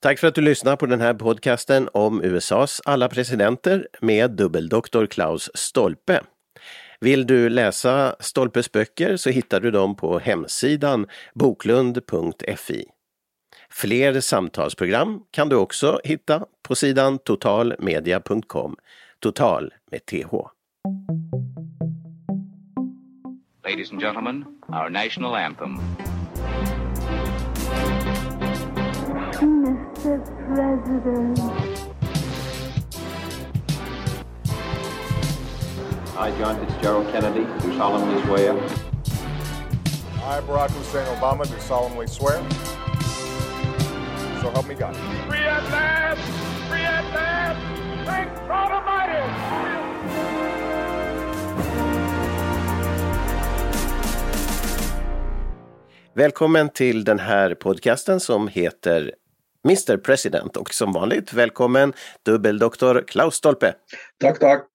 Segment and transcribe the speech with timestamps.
[0.00, 5.06] Tack för att du lyssnar på den här podcasten om USAs alla presidenter med dubbeldoktor
[5.06, 6.20] Klaus Stolpe.
[7.00, 12.84] Vill du läsa Stolpes böcker så hittar du dem på hemsidan boklund.fi.
[13.70, 18.76] Fler samtalsprogram kan du också hitta på sidan totalmedia.com.
[19.20, 20.32] Total med TH.
[23.64, 25.80] Ladies and gentlemen, our national anthem.
[30.08, 30.24] Mr.
[30.46, 31.38] President.
[36.16, 38.54] I, John Fitzgerald Kennedy, do solemnly swear.
[40.24, 42.38] I, Barack Hussein Obama, do solemnly swear.
[44.40, 44.96] So help me God.
[45.28, 46.20] Free at last!
[46.70, 47.60] Free at last!
[48.06, 49.18] Thank God Almighty!
[56.14, 59.12] Välkommen till den här podcasten som heter
[59.64, 61.92] Mr President och som vanligt välkommen
[62.24, 63.74] dubbeldoktor Klaus Stolpe.
[64.20, 64.66] Tack, tack.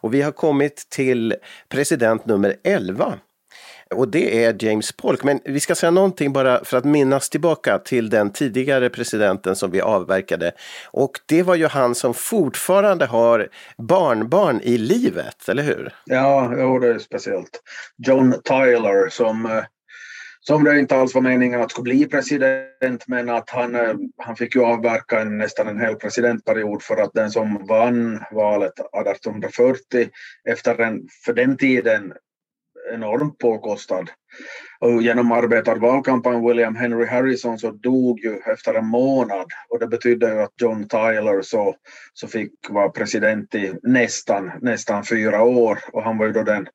[0.00, 1.34] Och vi har kommit till
[1.68, 3.18] president nummer 11.
[3.94, 5.24] Och det är James Polk.
[5.24, 9.70] Men vi ska säga någonting bara för att minnas tillbaka till den tidigare presidenten som
[9.70, 10.52] vi avverkade.
[10.90, 15.94] Och det var ju han som fortfarande har barnbarn i livet, eller hur?
[16.04, 17.62] Ja, jo, det är speciellt.
[18.06, 19.64] John Tyler som eh,
[20.46, 24.36] som det inte alls var meningen att skulle bli president men att han, eh, han
[24.36, 30.08] fick ju avverka en, nästan en hel presidentperiod för att den som vann valet 1840
[30.48, 32.12] efter en för den tiden
[32.92, 34.10] enormt påkostad.
[34.80, 39.46] Och genom arbetarvalkampanj William Henry Harrison så dog ju efter en månad.
[39.68, 41.76] Och det betydde ju att John Tyler så,
[42.12, 45.78] så fick vara president i nästan, nästan fyra år.
[45.92, 46.66] Och han var ju då den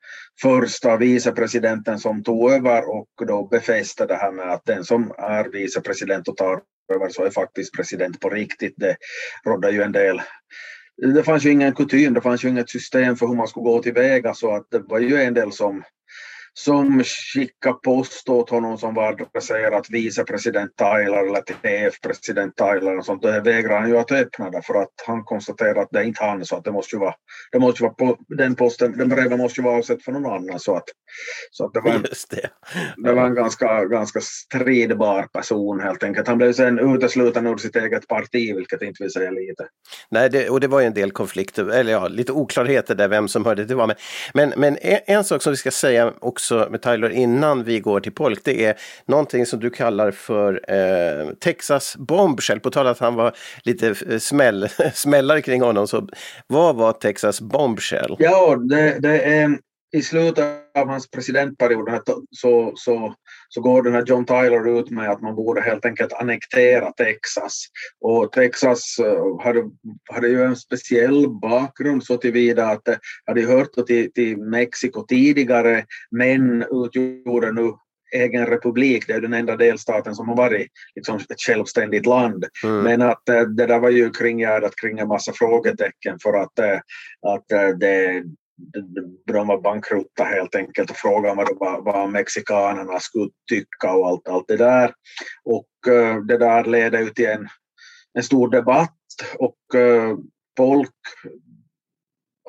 [0.41, 5.49] första vicepresidenten som tog över och då befäste det här med att den som är
[5.51, 6.61] vicepresident och tar
[6.93, 8.73] över så är faktiskt president på riktigt.
[8.77, 8.95] Det
[9.45, 10.21] rådde ju en del
[10.97, 13.81] det fanns ju ingen kutym, det fanns ju inget system för hur man skulle gå
[13.81, 14.33] tillväga.
[14.33, 15.83] Så att det var ju en del som
[16.57, 23.21] som skickade post åt honom som var adresserat vicepresident Tyler eller TF-president Tyler och sånt.
[23.21, 26.23] Det vägrade han ju att öppna det för att han konstaterade att det är inte
[26.23, 27.13] han så att det måste ju vara,
[27.51, 30.59] det måste vara på, den posten, den breven måste ju vara avsett för någon annan
[30.59, 30.83] så att,
[31.51, 32.49] så att det var en, det.
[32.97, 36.27] det var en ganska, ganska stridbar person helt enkelt.
[36.27, 39.67] Han blev sen utesluten ur sitt eget parti vilket inte vill säga lite.
[40.11, 43.27] Nej, det, och det var ju en del konflikter, eller ja, lite oklarheter där vem
[43.27, 43.87] som hörde till vad.
[43.87, 43.97] Men,
[44.33, 47.99] men, men en, en sak som vi ska säga också med Tyler innan vi går
[47.99, 48.75] till Polk, det är
[49.05, 52.59] någonting som du kallar för eh, Texas bombshell.
[52.59, 56.07] På tal att han var lite eh, smäll, smällare kring honom, så
[56.47, 58.15] vad var Texas bombshell?
[58.19, 59.57] Ja, det, det är
[59.91, 60.45] i slutet
[60.77, 61.89] av hans presidentperiod
[62.31, 63.15] så, så,
[63.49, 67.65] så går den här John Tyler ut med att man borde helt enkelt annektera Texas.
[68.01, 69.63] Och Texas eh, hade,
[70.13, 75.85] hade ju en speciell bakgrund så tillvida att det hade hört till, till Mexiko tidigare
[76.11, 77.71] men utgjorde nu
[78.15, 82.45] egen republik, det är den enda delstaten som har varit liksom, ett självständigt land.
[82.63, 82.83] Mm.
[82.83, 86.79] Men att eh, det där var ju kringgärdat kring en massa frågetecken för att, eh,
[87.27, 88.23] att det,
[89.25, 94.47] de var bankrutta helt enkelt och frågade vad, vad mexikanerna skulle tycka och allt, allt
[94.47, 94.93] det där.
[95.43, 97.47] Och eh, det där ledde ut till en,
[98.13, 98.93] en stor debatt
[99.39, 100.17] och eh,
[100.57, 100.95] folk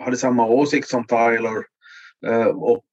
[0.01, 1.65] hade samma åsikt som Tyler
[2.27, 2.85] eh, och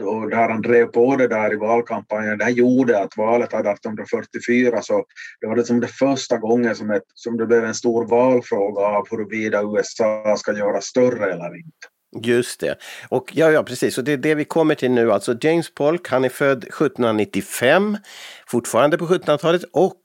[0.00, 3.70] och där han drev på det där i valkampanjen, det här gjorde att valet hade
[3.70, 5.04] 1844 så
[5.40, 9.06] det var liksom det första gången som, ett, som det blev en stor valfråga av
[9.10, 11.88] huruvida USA ska göra större eller inte.
[12.22, 12.78] Just det.
[13.08, 13.98] Och ja, ja, precis.
[13.98, 15.12] Och det är det vi kommer till nu.
[15.12, 17.98] Alltså James Polk, han är född 1795,
[18.46, 20.00] fortfarande på 1700-talet och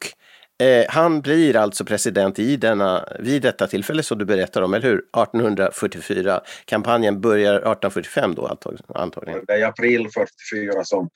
[0.60, 4.88] eh, han blir alltså president i denna, vid detta tillfälle som du berättar om, eller
[4.88, 4.98] hur?
[4.98, 6.42] 1844.
[6.66, 8.58] Kampanjen börjar 1845 då
[8.96, 9.44] antagligen.
[9.48, 11.10] Det är april 44 som,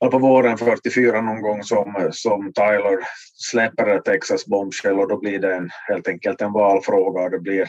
[0.00, 2.98] eller på våren 44 någon gång som, som Tyler
[3.34, 7.68] släpper Texas bombshell och då blir det en, helt enkelt en valfråga och det blir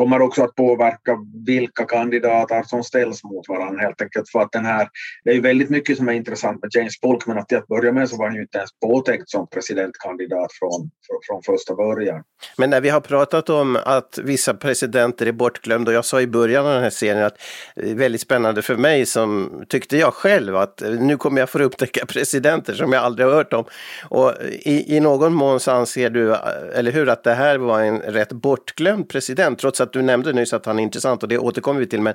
[0.00, 4.64] kommer också att påverka vilka kandidater som ställs mot varandra helt enkelt för att den
[4.64, 4.88] här,
[5.24, 7.66] det är ju väldigt mycket som är intressant med James Polk men att till att
[7.66, 10.90] börja med så var han ju inte ens påtänkt som presidentkandidat från,
[11.28, 12.22] från första början.
[12.56, 16.26] Men när vi har pratat om att vissa presidenter är bortglömda och jag sa i
[16.26, 17.38] början av den här serien att
[17.76, 21.58] det är väldigt spännande för mig som tyckte jag själv att nu kommer jag få
[21.58, 23.64] upptäcka presidenter som jag aldrig har hört om.
[24.08, 26.34] Och i, i någon mån så anser du,
[26.74, 30.32] eller hur, att det här var en rätt bortglömd president trots att att du nämnde
[30.32, 32.00] nyss att han är intressant och det återkommer vi till.
[32.00, 32.14] Men,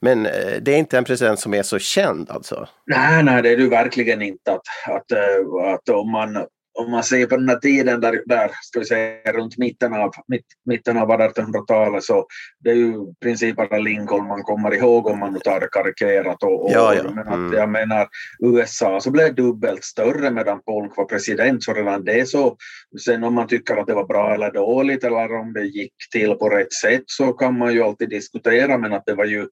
[0.00, 0.32] men eh,
[0.62, 2.68] det är inte en president som är så känd alltså?
[2.86, 4.52] Nej, nej, det är det verkligen inte.
[4.52, 6.46] Att, att, eh, att om man
[6.78, 10.10] om man ser på den här tiden där, där ska vi säga runt mitten av,
[10.28, 12.26] mitt, mitten av 1800-talet så
[12.64, 15.68] det är ju i princip bara Lincoln man kommer ihåg om man nu tar det
[15.72, 16.42] karikerat.
[16.42, 17.02] Och, och, Ja, ja.
[17.02, 17.46] Men Mm.
[17.46, 18.08] att jag menar
[18.44, 22.56] USA så blev dubbelt större medan Polk var president så redan det så
[23.04, 26.34] sen om man tycker att det var bra eller dåligt eller om det gick till
[26.34, 29.46] på rätt sätt så kan man ju alltid diskutera men att det var ju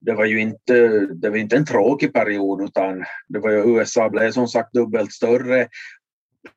[0.00, 4.08] det var ju inte, det var inte en tråkig period utan det var ju USA
[4.08, 5.68] blev som sagt dubbelt större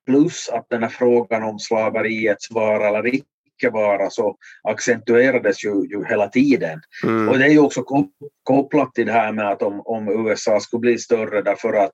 [0.05, 6.05] plus att den här frågan om slaveriets vara eller icke vara så accentuerades ju, ju
[6.05, 6.81] hela tiden.
[7.03, 7.29] Mm.
[7.29, 10.59] Och det är ju också kop- kopplat till det här med att om, om USA
[10.59, 11.93] skulle bli större därför att,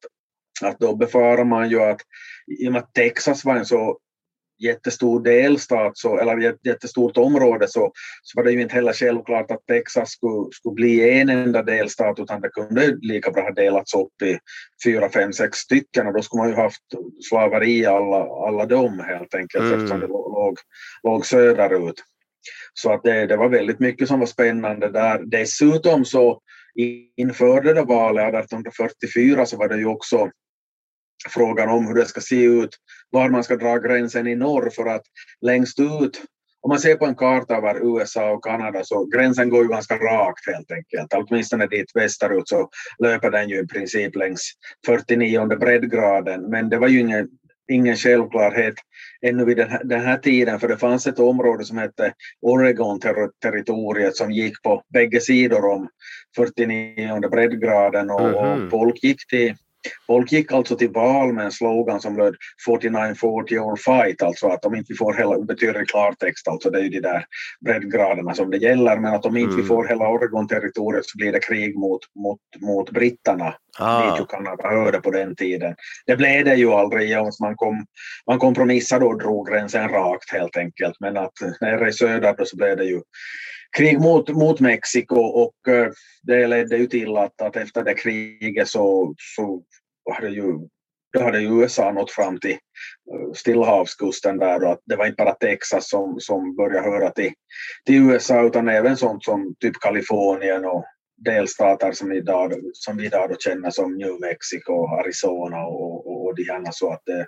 [0.61, 2.01] att då befarar man ju att
[2.61, 3.97] i och med att Texas var en så
[4.59, 7.91] jättestor delstat så, eller jät- jättestort område så,
[8.21, 12.19] så var det ju inte heller självklart att Texas skulle, skulle bli en enda delstat
[12.19, 14.37] utan det kunde lika bra ha delats upp i
[14.85, 16.83] fyra, fem, sex stycken och då skulle man ju haft
[17.29, 19.73] slaveri i alla, alla dem helt enkelt Mm.
[19.73, 20.57] eftersom det låg,
[21.03, 22.03] låg söderut.
[22.73, 25.21] Så att det, det var väldigt mycket som var spännande där.
[25.25, 26.41] Dessutom så
[27.17, 30.29] inför det där valet 1844 så var det ju också
[31.29, 32.69] frågan om hur det ska se ut,
[33.09, 35.03] var man ska dra gränsen i norr för att
[35.41, 36.21] längst ut
[36.61, 39.95] om man ser på en karta över USA och Kanada så gränsen går ju ganska
[39.95, 41.13] rakt helt enkelt.
[41.13, 42.69] Åtminstone dit västerut så
[43.03, 44.51] löper den ju i princip längs
[44.85, 46.49] 49 breddgraden.
[46.49, 47.29] Men det var ju ingen,
[47.71, 48.75] ingen självklarhet
[49.21, 54.15] ännu vid den här, den här tiden för det fanns ett område som hette Oregon-territoriet
[54.15, 55.89] som gick på bägge sidor om
[56.35, 58.65] 49 breddgraden och, Mhm.
[58.65, 59.55] och folk gick till
[60.07, 62.35] Folk gick alltså till val med en slogan som löd
[62.67, 66.79] 49-40 or fight, alltså att om inte vi får hela, betyder i klartext, alltså det
[66.79, 67.25] är ju de där
[67.65, 69.67] breddgraderna som det gäller, men att om inte vi Mm.
[69.67, 74.11] får hela Oregon-territoriet så blir det krig mot, mot, mot britterna, Ah.
[74.11, 75.75] dit ju Kanada hörde på den tiden.
[76.05, 77.85] Det blev det ju aldrig, man, kom,
[78.27, 82.77] man kompromissade och drog gränsen rakt helt enkelt, men att nere i söder så blev
[82.77, 83.01] det ju
[83.77, 85.91] krig mot, mot Mexiko och eh,
[86.23, 89.63] det ledde ju till att, att efter det kriget så, så
[90.13, 90.59] hade ju
[91.13, 95.23] då hade ju USA nått fram till eh, Stillahavskusten där och att det var inte
[95.23, 97.31] bara Texas som, som började höra till,
[97.85, 100.85] till USA utan även sånt som typ Kalifornien och
[101.25, 106.35] delstater som, idag, som vi idag då känner som New Mexico, Arizona och, och, och
[106.35, 107.27] de här så att det,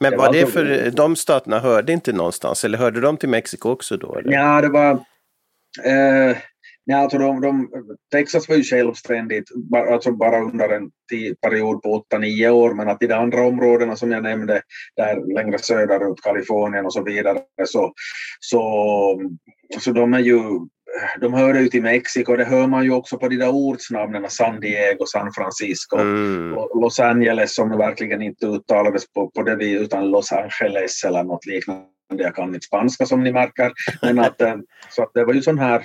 [0.00, 3.28] Men det var var det för de staterna hörde inte någonstans eller hörde de till
[3.28, 4.14] Mexiko också då?
[4.14, 4.32] Eller?
[4.32, 5.04] Ja, det var...
[5.84, 6.36] Eh,
[6.84, 7.68] ja, alltså de, de,
[8.12, 12.88] Texas var ju självständigt, ba- alltså bara under en tid, period på 8-9 år, men
[12.88, 14.62] att i de andra områdena som jag nämnde,
[14.96, 17.92] där längre söderut, Kalifornien och så vidare, så,
[18.40, 19.20] så,
[19.80, 20.40] så de är ju
[21.20, 24.60] de hörde ju till Mexiko, det hör man ju också på de där ortsnamnen, San
[24.60, 26.54] Diego, San Francisco, Mm.
[26.54, 31.46] Los Angeles som verkligen inte uttalades på, på det vi utan Los Angeles eller något
[31.46, 31.84] liknande.
[32.08, 33.72] Jag kan inte spanska som ni märker.
[34.02, 34.56] Men att, eh,
[34.90, 35.80] så att det var ju sån här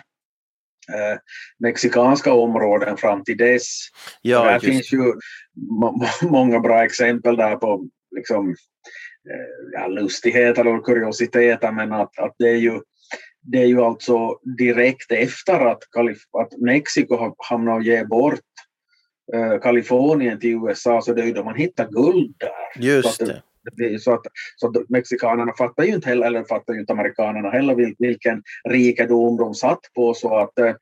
[0.93, 1.17] eh,
[1.59, 3.77] mexikanska områden fram till dess.
[4.21, 5.13] Ja, där finns ju
[5.69, 8.49] må- många bra exempel där på liksom,
[9.29, 12.81] eh, ja, lustigheter och kuriositeter men att, att det är ju
[13.45, 18.39] det är ju alltså direkt efter att, Kalif- att Mexiko hamnat och ge bort
[19.33, 22.83] eh, Kalifornien till USA så det är ju då man hittar guld där.
[22.85, 23.41] Just det.
[23.63, 24.21] Det blir så att,
[24.55, 28.43] så att mexikanerna fattar ju inte heller, eller fattar ju inte amerikanerna heller vil, vilken
[28.69, 30.75] rikedom de satt på så att, eh,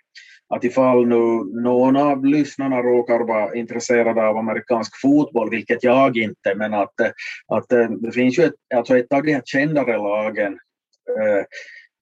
[0.56, 1.16] att ifall nu
[1.62, 7.12] någon av lyssnarna råkar vara intresserade av amerikansk fotboll, vilket jag inte, men att, eh,
[7.48, 10.60] att eh, det finns ju ett, alltså ett av de här kändare lagen
[11.20, 11.44] eh,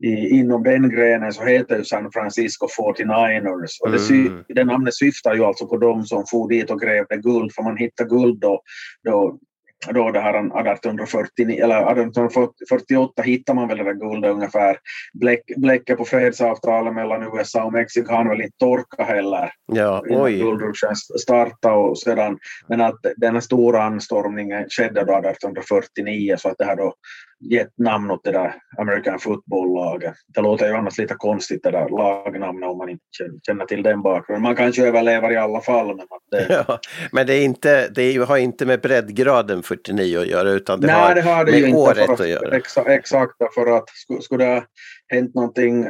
[0.03, 4.43] i, inom den grenen så heter ju San Francisco 49ers och det, sy, Mm.
[4.48, 7.77] det namnet syftar ju alltså på de som for dit och grävde guld för man
[7.77, 8.62] hittade guld då,
[9.03, 9.39] då
[9.88, 14.77] då det här 1849, eller 1848 hittar man väl det där guldet ungefär.
[15.13, 18.13] Bläck, bläcket på fredsavtalet mellan USA och Mexiko.
[18.13, 19.51] Hann väl inte torka heller.
[19.65, 26.50] Ja, innan startade och sedan, men att den här stora anstormningen skedde då 1849 så
[26.50, 26.93] att det har då
[27.39, 30.13] gett namn åt det där American football-laget.
[30.36, 34.01] Det låter ju annars lite konstigt det där lagnamnet om man inte känner- till den
[34.01, 34.41] bakgrunden.
[34.43, 36.79] Man kanske överlever i alla fall men att det, Ja,
[37.12, 40.96] men det, är inte, det har inte med breddgraden 49 att göra utan det Nej,
[40.96, 41.79] har det har det med ju inte.
[41.79, 42.58] året för att göra.
[42.58, 44.63] Exa, exakt, för att skulle, skulle det ha
[45.08, 45.86] hänt någonting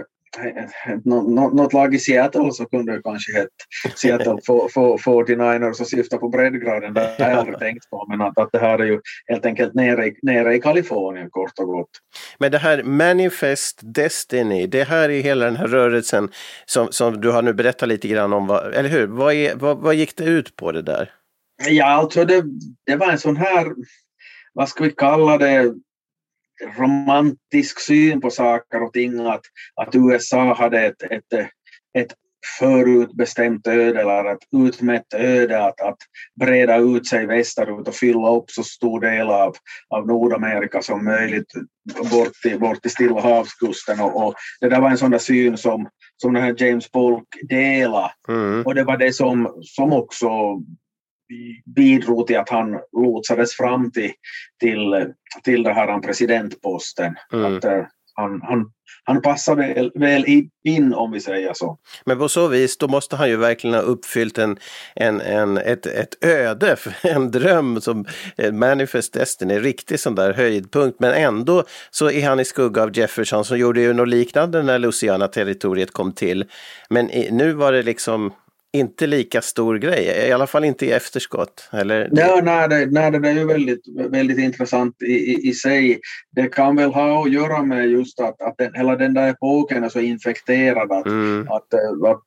[1.52, 3.50] något lag i Seattle så kunde det kanske hett
[3.96, 6.94] Seattle for- for- 49ers och syfta på breddgraden.
[6.94, 8.06] Det har jag aldrig tänkt på.
[8.10, 11.60] Men att, att det här är ju helt enkelt nere i, nere i Kalifornien kort
[11.60, 11.90] och gott.
[12.38, 16.30] Men det här Manifest Destiny, det här är hela den här rörelsen
[16.66, 19.08] som, som du har nu berättat lite grann om, vad, eller hur?
[19.08, 21.12] Vad, är, vad, vad gick det ut på det där?
[21.68, 22.44] Ja, alltså det,
[22.86, 23.74] det var en sån här
[24.54, 25.74] vad ska vi kalla det,
[26.78, 29.42] romantisk syn på saker och ting att,
[29.76, 31.34] att USA hade ett, ett,
[31.98, 32.14] ett
[32.60, 35.98] förutbestämt öde eller ett utmätt öde att, att
[36.40, 39.56] breda ut sig västerut och fylla upp så stor del av,
[39.90, 41.54] av Nordamerika som möjligt
[42.12, 44.00] bort till, bort till Stilla havskusten.
[44.00, 47.28] Och, och det där var en sån där syn som, som den här James Polk
[47.50, 48.12] delade.
[48.28, 48.62] Mm.
[48.66, 50.30] Och det var det som, som också
[51.76, 54.12] bidrog till att han lotsades fram till,
[54.60, 57.16] till, till det här presidentposten.
[57.34, 57.58] Mm.
[57.58, 57.84] Att, uh,
[58.20, 58.72] han, han,
[59.04, 60.26] han passar väl, väl
[60.64, 61.78] in om vi säger så.
[62.06, 64.58] Men på så vis, då måste han ju verkligen ha uppfyllt en,
[64.96, 68.06] en, en, ett, ett öde, en dröm som
[68.52, 71.00] Manifest Destiny, riktig sån där höjdpunkt.
[71.00, 74.80] Men ändå så är han i skugga av Jefferson som gjorde ju något liknande när
[74.80, 76.46] Louisiana-territoriet kom till.
[76.90, 78.34] Men nu var det liksom
[78.74, 81.70] inte lika stor grej, i alla fall inte i efterskott.
[81.72, 82.10] Eller?
[82.12, 86.00] Ja, nej, det, nej, det är ju väldigt, väldigt intressant i, i, i sig.
[86.32, 89.84] Det kan väl ha att göra med just att, att den, hela den där epoken
[89.84, 91.48] är så infekterad att, Mm.
[91.50, 92.24] att, eh, att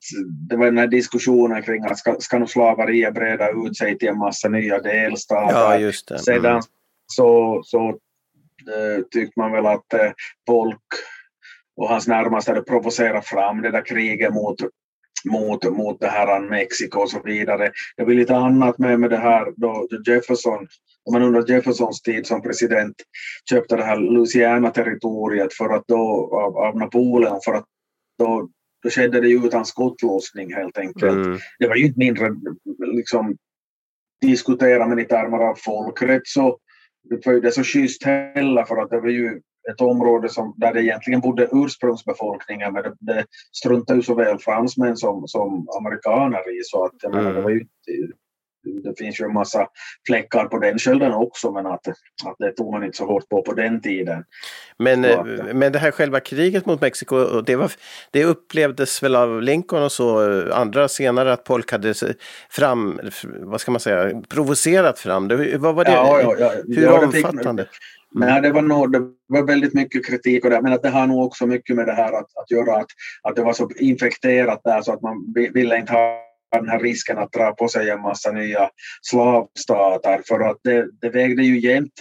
[0.49, 4.07] det var den här diskussionen kring att ska, ska nog slaveriet breda ut sig till
[4.07, 5.55] en massa nya delstater.
[5.59, 6.19] Ja, just det.
[6.19, 6.61] Sedan Mm.
[7.07, 10.11] så, så äh, tyckte man väl att äh,
[10.47, 10.79] folk
[11.77, 14.55] och hans närmaste hade provocerat fram det där kriget mot
[15.25, 17.71] mot, mot det här Mexiko och så vidare.
[17.97, 20.67] Det blir lite annat med, med det här då Jefferson,
[21.05, 22.95] om man under Jeffersons tid som president
[23.49, 27.65] köpte det här Louisiana-territoriet för att då, av, av Napoleon för att
[28.19, 28.49] då,
[28.83, 31.25] då skedde det ju utan skottlossning helt enkelt.
[31.25, 31.39] Mm.
[31.59, 32.29] Det var ju inte mindre
[32.79, 33.37] liksom
[34.21, 36.57] diskutera med i termer av folkrätt så
[37.09, 40.53] det var ju det så schysst heller för att det var ju ett område som,
[40.57, 46.59] där det egentligen bodde ursprungsbefolkningen men det, det struntade ju såväl fransmän som, som amerikaner
[46.59, 47.35] i så att menar, Mm.
[47.35, 47.65] det var ju
[48.83, 49.67] det finns ju en massa
[50.07, 51.87] fläckar på den skölden också men att,
[52.25, 54.23] att det tog man inte så hårt på på den tiden.
[54.77, 55.09] Men, Ja.
[55.09, 57.71] eh, men det här själva kriget mot Mexiko, det, var,
[58.11, 61.93] det upplevdes väl av Lincoln och så, eh, andra senare att Polk hade
[62.49, 62.99] fram,
[63.39, 65.57] vad ska man säga, provocerat fram det.
[65.57, 65.91] Vad var det?
[65.91, 66.51] Ja, ja, ja.
[66.67, 67.65] Hur det fick- omfattande?
[68.15, 71.07] Nej, det var, nog, det var väldigt mycket kritik och det, men att det har
[71.07, 72.87] nog också mycket med det här att, att göra att,
[73.23, 76.19] att det var så infekterat där så att man vi- ville inte ha
[76.51, 78.69] den här risken att dra på sig en massa nya
[79.01, 81.93] slavstater för att det, det vägde ju jämnt.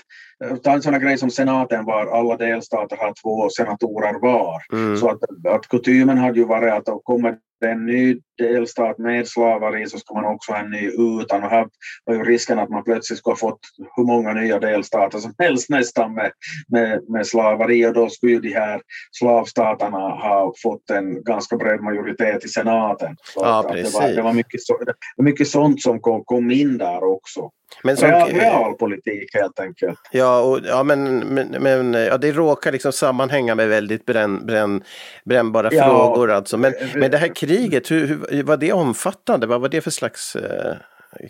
[0.62, 4.62] Ta en sån här grej som senaten var, alla delstater har två senatorer var.
[4.72, 4.96] Mm.
[4.96, 9.86] Så att, att kutymen hade ju varit att om kommer en ny delstat med slaveri
[9.86, 10.90] så ska man också ha en ny
[11.20, 11.44] utan.
[11.44, 11.66] Och här
[12.04, 13.60] var ju risken att man plötsligt skulle ha fått
[13.96, 16.32] hur många nya delstater som helst nästan med,
[16.68, 18.80] med, med slaveri och då skulle ju de här
[19.12, 23.16] slavstaterna ha fått en ganska bred majoritet i senaten.
[23.34, 24.16] Så Ja, att det, var, precis.
[24.16, 27.50] det, var mycket så, det var mycket sånt som kom, kom in där också.
[27.82, 29.98] Men som, Real, realpolitik helt enkelt.
[30.10, 34.82] Ja, och, ja men, men, men ja, det råkar liksom sammanhänga med väldigt bränn, bränn,
[35.24, 35.84] brännbara Ja.
[35.84, 36.58] frågor alltså.
[36.58, 39.46] Men, men det här kriget, hur, hur, var det omfattande?
[39.46, 40.76] Vad var det för slags eh,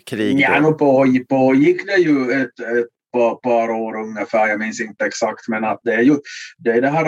[0.05, 0.39] krig?
[0.39, 0.73] Ja, då?
[0.73, 5.63] på, pågick det ju ett, ett par, par år ungefär, jag minns inte exakt, men
[5.63, 6.15] att det är ju
[6.57, 7.05] det, är det här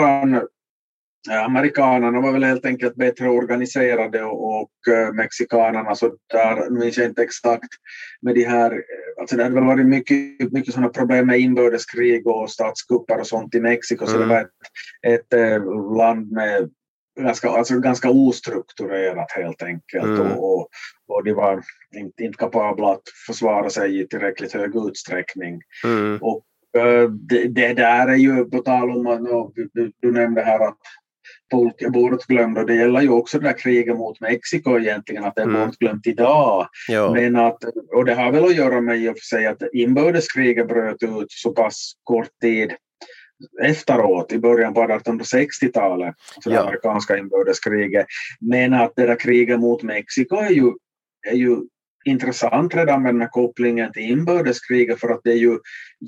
[1.28, 7.06] Amerikanerna var väl helt enkelt bättre organiserade och, och eh, mexikanerna så där minns jag
[7.06, 7.68] inte exakt
[8.22, 12.26] med de här, eh, alltså det hade väl varit mycket, mycket sådana problem med inbördeskrig
[12.26, 14.28] och statskupper och sånt i Mexiko så Mm.
[14.28, 14.50] det var ett,
[15.20, 16.70] ett eh, land med
[17.20, 20.20] ganska, alltså ganska ostrukturerat helt enkelt Mm.
[20.20, 20.68] och, och,
[21.08, 21.62] och de var
[21.96, 25.60] inte, inte kapabla att försvara sig i tillräckligt hög utsträckning.
[25.84, 26.18] Mm.
[26.22, 26.44] Och
[26.78, 30.78] eh, det, det där är ju på tal om du, du nämnde här att
[31.50, 35.34] folk är bortglömda och det gäller ju också det där kriget mot Mexiko egentligen att
[35.34, 35.66] det är Mm.
[35.66, 36.68] bortglömt idag.
[37.12, 37.58] Men att,
[37.94, 41.26] och det har väl att göra med i och för sig att inbördeskriget bröt ut
[41.28, 42.72] så pass kort tid
[43.62, 46.62] efteråt i början på 1860-talet, alltså det Ja.
[46.62, 48.06] amerikanska inbördeskriget.
[48.40, 50.72] Men att det där kriget mot Mexiko är ju,
[51.30, 51.56] är ju
[52.06, 55.58] intressant redan med den här kopplingen till inbördeskriget för att det är ju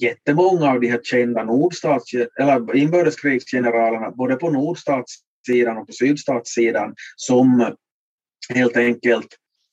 [0.01, 7.75] jättemånga av de här kända nordstats, eller inbördeskrigsgeneralerna både på nordstatssidan och på sydstatssidan som
[8.55, 9.29] helt enkelt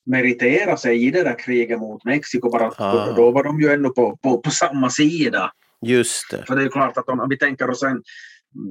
[0.06, 3.06] meritera sig i det där kriget mot Mexiko bara att Ah.
[3.06, 5.52] då, då var de ju ändå på, på, på samma sida.
[5.86, 6.44] Just det.
[6.46, 8.02] För det är klart att om vi tänker oss en,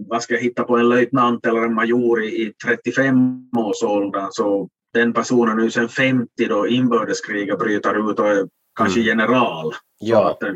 [0.07, 5.13] vad ska jag hitta på, en löjtnant eller en major i, i 35-årsåldern så den
[5.13, 9.07] personen är ju sen 50 då inbördeskriget bryter ut och är kanske Mm.
[9.07, 9.73] general.
[9.99, 10.31] Ja.
[10.31, 10.53] att, eh,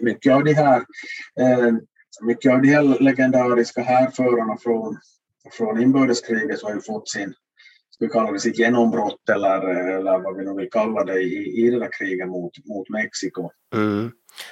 [0.00, 0.76] mycket, av de här
[1.40, 1.72] eh,
[2.20, 4.98] mycket av de här legendariska härförarna från,
[5.52, 7.34] från inbördeskriget så har ju fått sin,
[8.02, 9.68] vi kalla det sitt genombrott eller,
[9.98, 13.50] eller vad vi nu vill kalla det i, i det där kriget mot, mot Mexiko.
[13.74, 14.10] Mm.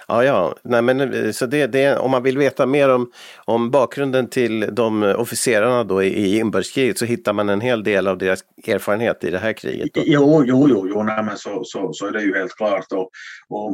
[0.08, 0.54] Ja, ja.
[0.64, 3.12] Nej, men, så det, det, om man vill veta mer om,
[3.44, 8.06] om bakgrunden till de officerarna då i, i inbördeskriget så hittar man en hel del
[8.06, 9.94] av deras erfarenhet i det här kriget.
[9.94, 10.02] Då.
[10.04, 12.92] Jo, jo, jo, jo nej, men så, så, så är det ju helt klart.
[12.92, 13.10] Och,
[13.48, 13.72] och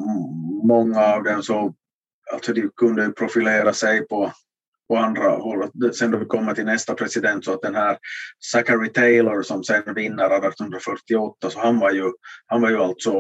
[0.67, 1.75] många av dem så
[2.33, 4.33] alltså de kunde profilera sig på,
[4.89, 5.71] på andra håll.
[5.95, 7.99] Sen då vi kommer till nästa president så att den här
[8.53, 12.13] Zachary Taylor som sen vinner 1848 så han var ju,
[12.47, 13.13] han var ju alltså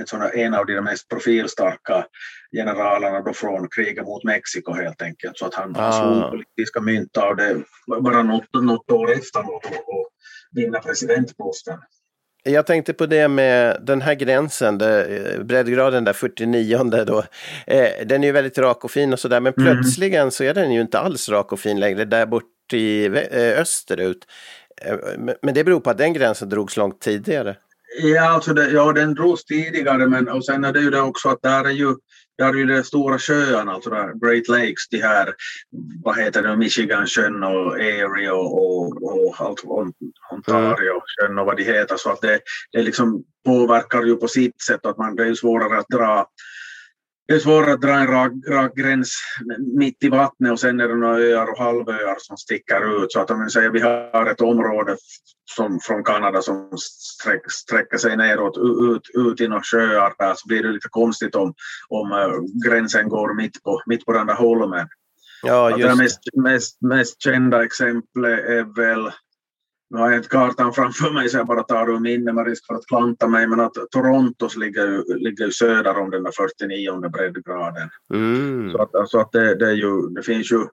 [0.00, 2.06] ett sådana, en av de mest profilstarka
[2.56, 5.38] generalerna då från kriget mot Mexiko helt enkelt.
[5.38, 5.92] Så att han, ah.
[5.92, 10.08] slog politiska mynt av det bara något, något år efteråt och, och
[10.52, 11.78] vinna presidentposten.
[12.48, 17.24] Jag tänkte på det med den här gränsen, där, breddgraden där 49 då.
[17.66, 19.64] Eh, den är ju väldigt rak och fin och sådär men mm.
[19.64, 23.60] plötsligen så är den ju inte alls rak och fin längre där bort i eh,
[23.60, 24.26] österut.
[24.82, 24.96] Eh,
[25.42, 27.56] men det beror på att den gränsen drogs långt tidigare.
[28.02, 31.28] Ja, alltså det, ja, den drogs tidigare men och sen är det ju det också
[31.28, 31.94] att där är ju
[32.38, 35.34] där är ju de stora sjöarna, alltså Great Lakes, de här,
[36.04, 39.64] vad heter det, Michigansjön och Erie och, och, och allt,
[40.32, 41.96] Ontario sjön och vad de heter.
[41.96, 42.40] Så att det,
[42.72, 46.26] det liksom påverkar ju på sitt sätt att man, det är ju svårare att dra
[47.28, 49.18] det är svårare att dra en rak, rak gräns
[49.78, 53.12] mitt i vattnet och sen är det några öar och halvöar som sticker ut.
[53.12, 54.96] Så att om vi säger vi har ett område
[55.56, 60.48] som, från Kanada som sträck, sträcker sig neråt ut, ut i några sjöar där så
[60.48, 61.54] blir det lite konstigt om,
[61.88, 64.88] om uh, gränsen går mitt på, mitt på den där holmen.
[65.42, 69.10] Ja, just det mest, mest, mest kända exemplet är väl
[69.90, 72.66] nu har jag inte kartan framför mig så jag bara tar ur minne med risk
[72.66, 77.08] för att klanta mig, men att Torontos ligger ju, ligger söder om den där 49
[77.08, 77.90] breddgraden.
[78.14, 78.72] Mm.
[78.72, 80.66] Så att, alltså att det, det, är ju, det finns ju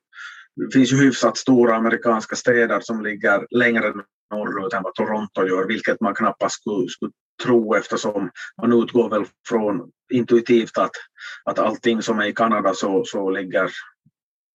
[0.56, 3.94] det finns ju hyfsat stora amerikanska städer som ligger längre
[4.32, 7.12] norrut än vad Toronto gör, vilket man knappast skulle, skulle
[7.44, 8.30] tro eftersom
[8.62, 10.92] man utgår väl från intuitivt att,
[11.46, 13.72] att allting som är i Kanada så, så ligger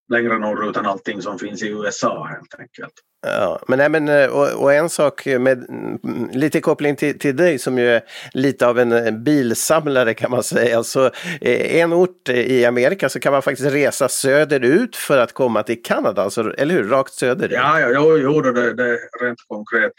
[0.09, 2.93] längre norrut än allting som finns i USA helt enkelt.
[3.27, 7.37] Ja, men, nej, men eh, och, och, en sak med mm, lite koppling till, till
[7.37, 10.77] dig som ju är lite av en eh, bilsamlare kan man säga.
[10.77, 15.83] Alltså, en ort i Amerika så kan man faktiskt resa söderut för att komma till
[15.83, 16.89] Kanada, alltså, eller hur?
[16.89, 17.53] Rakt söderut.
[17.53, 19.93] Ja, ja jo, jo det, det rent konkret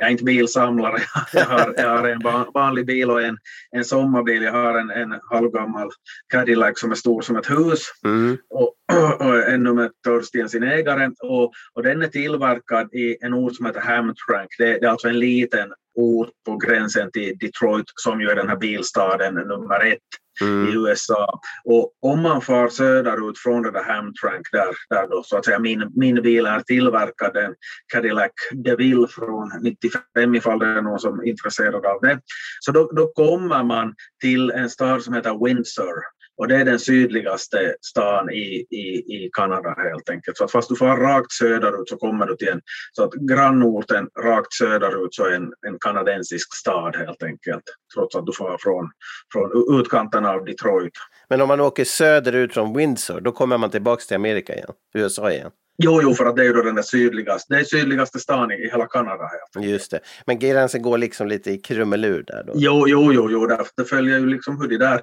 [0.00, 2.20] jag är inte bilsamlare, jag har, jag har en
[2.54, 3.38] vanlig bil och en,
[3.70, 4.42] en sommarbil.
[4.42, 5.90] Jag har en, en halvgammal
[6.32, 8.38] Cadillac som är stor som ett hus mm.
[8.50, 8.74] och,
[9.26, 11.10] och ännu med törstigen sin ägare.
[11.22, 14.48] Och, och den är tillverkad i en ort som heter Hamtramck.
[14.58, 18.48] Det, det är alltså en liten ort på gränsen till Detroit som ju är den
[18.48, 19.98] här bilstaden nummer ett
[20.40, 20.68] mm.
[20.68, 21.40] i USA.
[21.64, 25.58] Och om man far söderut från det där Hamtrank där, där då så att säga
[25.58, 27.54] min, min bil är tillverkad, en
[27.92, 32.20] Cadillac DeVille från 95 ifall det är någon som är intresserad av det.
[32.60, 35.94] Så då, då kommer man till en stad som heter Windsor
[36.40, 38.84] och det är den sydligaste stan i, i,
[39.16, 40.36] i Kanada helt enkelt.
[40.36, 42.60] Så att fast du far rakt söderut så kommer du till en,
[42.92, 47.62] så att grannorten rakt söderut så är en, en kanadensisk stad helt enkelt.
[47.94, 48.90] Trots att du far från,
[49.32, 50.92] från utkanten av Detroit.
[51.28, 55.30] Men om man åker söderut från Windsor, då kommer man tillbaka till Amerika igen, USA
[55.30, 55.50] igen?
[55.82, 58.70] Jo, jo, för att det är ju den där sydligaste, det är sydligaste stan i
[58.70, 59.30] hela Kanada.
[59.60, 60.00] Just det.
[60.26, 62.52] Men gränsen går liksom lite i krumelur där då?
[62.56, 65.00] Jo, jo, jo, jo det följer ju liksom hur de där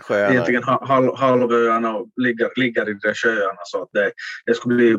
[0.00, 0.32] Sjöarna.
[0.32, 4.12] egentligen halv, halvöarna ligger, ligger i de där sjöarna så att det,
[4.46, 4.96] det skulle bli,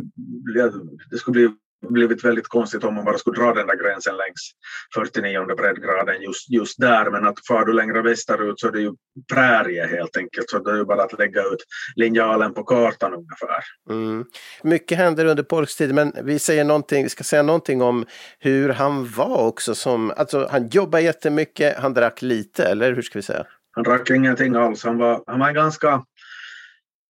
[1.12, 1.50] det skulle bli
[1.90, 4.52] blivit väldigt konstigt om man bara skulle dra den där gränsen längs
[4.96, 7.12] 49 breddgraden just, just där.
[7.12, 8.94] Men att far du längre västerut så är det ju
[9.34, 10.50] prärie helt enkelt.
[10.50, 11.64] Så det är ju bara att lägga ut
[11.96, 13.64] linjalen på kartan ungefär.
[13.90, 14.26] Mm.
[14.64, 18.06] Mycket händer under polkstid men vi, säger någonting, vi ska säga någonting om
[18.40, 19.76] hur han var också.
[19.76, 23.46] Som, alltså, han jobbade jättemycket, han drack lite, eller hur ska vi säga?
[23.72, 24.84] Han drack ingenting alls.
[24.84, 26.04] Han var, han var ganska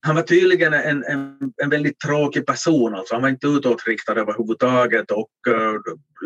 [0.06, 2.96] han var tydligen en, en, en väldigt tråkig person.
[2.96, 3.16] Alltså.
[3.16, 5.82] Han var inte utåtriktad överhuvudtaget och eh, uh,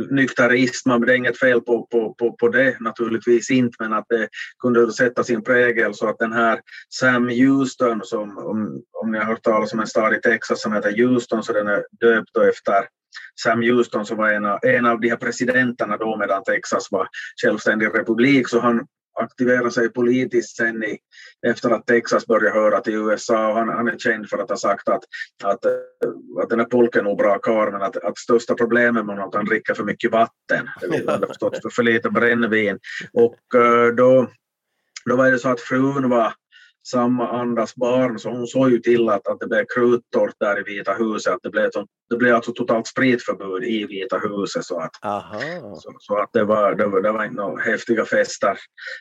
[0.10, 4.06] nykterism, men det är inget fel på, på, på, på det naturligtvis inte, men att
[4.10, 4.28] det
[4.60, 9.26] kunde sätta sin prägel så att den här Sam Houston, som, om, om ni har
[9.26, 12.86] hört talas om en stad i Texas som heter Houston, så den är döpt efter
[13.44, 17.08] Sam Houston som var en av, en av de här presidenterna då medan Texas var
[17.44, 18.86] självständig republik, så han
[19.20, 20.98] aktivera sig politiskt sen i,
[21.48, 23.48] efter att Texas började höra till USA.
[23.48, 25.04] Och han, han är känd för att ha sagt att,
[25.44, 25.72] att, eh,
[26.44, 29.20] att den här polken är nog bra karl men att, att största problemet med honom
[29.20, 30.70] är att han dricker för mycket vatten.
[31.08, 32.80] Han förstått för, för lite brännvin.
[33.14, 34.28] Och eh, då,
[35.06, 36.34] då var det så att frun var
[36.88, 40.64] samma andas barn, så hon såg ju till att, att det blev kruttorrt där i
[40.64, 41.34] Vita huset.
[41.34, 41.70] Att det, blev,
[42.10, 44.66] det blev alltså totalt spritförbud i Vita huset.
[44.66, 44.92] Så att,
[45.82, 48.58] så, så, att det var, det var, det var inte några häftiga fester,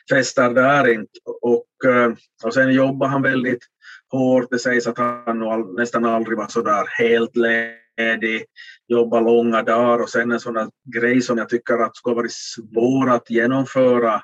[0.09, 1.11] fester där inte.
[1.41, 2.11] Och, eh,
[2.43, 3.65] och sen jobbade han väldigt
[4.11, 4.47] hårt.
[4.51, 8.45] Det sägs att han all, nästan aldrig var så där helt ledig,
[8.87, 12.31] jobba långa dagar och sen en sån där grej som jag tycker att skulle varit
[12.31, 14.21] svår att genomföra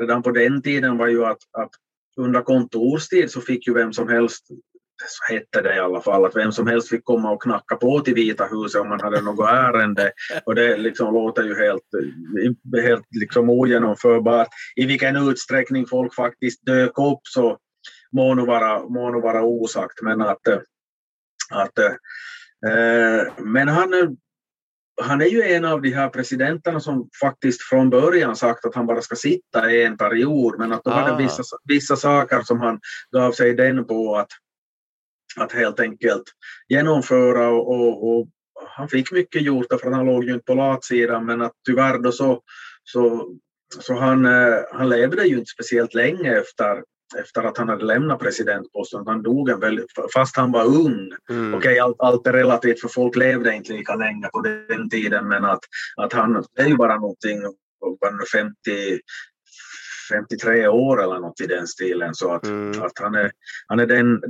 [0.00, 1.70] redan på den tiden var ju att, att
[2.16, 4.46] under kontorstid så fick ju vem som helst
[5.04, 8.00] så hette det i alla fall, att vem som helst fick komma och knacka på
[8.00, 10.12] till Vita huset om man hade något ärende.
[10.44, 11.82] Och det liksom låter ju helt,
[12.82, 14.48] helt liksom ogenomförbart.
[14.76, 17.58] I vilken utsträckning folk faktiskt dök upp så
[18.12, 20.02] må nog vara, må nog vara osagt.
[20.02, 20.48] Men att,
[21.50, 24.16] att äh, men han,
[25.02, 28.86] han är ju en av de här presidenterna som faktiskt från början sagt att han
[28.86, 31.02] bara ska sitta i en period, men att då ah.
[31.02, 32.80] var det vissa, vissa saker som han
[33.12, 34.30] gav sig den på att,
[35.36, 36.24] att helt enkelt
[36.68, 38.28] genomföra och, och, och
[38.68, 42.12] han fick mycket gjort för han låg ju inte på latsidan, men att tyvärr då
[42.12, 42.42] så,
[42.84, 43.32] så,
[43.80, 46.82] så han, eh, han levde ju inte speciellt länge efter,
[47.18, 49.06] efter att han hade lämnat presidentposten.
[49.06, 51.12] Han dog en väldigt, fast han var ung.
[51.30, 51.54] Mm.
[51.54, 55.28] Okej, okay, allt, allt är relativt för folk levde inte lika länge på den tiden
[55.28, 55.60] men att,
[55.96, 57.38] att han är ju bara någonting,
[58.32, 59.00] 50,
[60.12, 62.14] 53 år eller något i den stilen.
[62.14, 62.82] Så att, mm.
[62.82, 63.30] att han är,
[63.66, 64.20] han är den,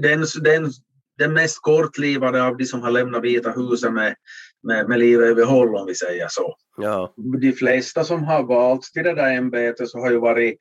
[0.00, 0.70] den, den,
[1.18, 4.14] den mest kortlivade av de som har lämnat Vita huset med,
[4.62, 6.56] med, med livet i behåll om vi säger så.
[6.76, 7.14] Ja.
[7.42, 10.58] De flesta som har valts till det där ämbetet så har ju varit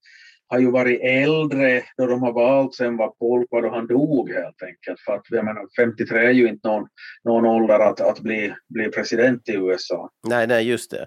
[0.48, 4.30] har ju varit äldre då de har valt sen var Polk var då han dog
[4.30, 5.00] helt enkelt.
[5.06, 6.88] För att jag menar, 53 är ju inte någon,
[7.24, 10.10] någon ålder att, att bli, bli president i USA.
[10.28, 11.06] Nej, nej, just det.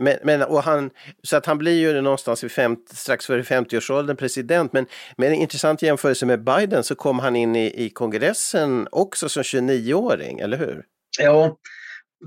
[0.00, 0.90] Men, men, och han,
[1.22, 4.72] så att han blir ju någonstans vid fem, strax före 50-årsåldern president.
[4.72, 4.86] Men
[5.16, 9.42] med en intressant jämförelse med Biden så kom han in i, i kongressen också som
[9.42, 10.84] 29-åring, eller hur?
[11.18, 11.56] Ja,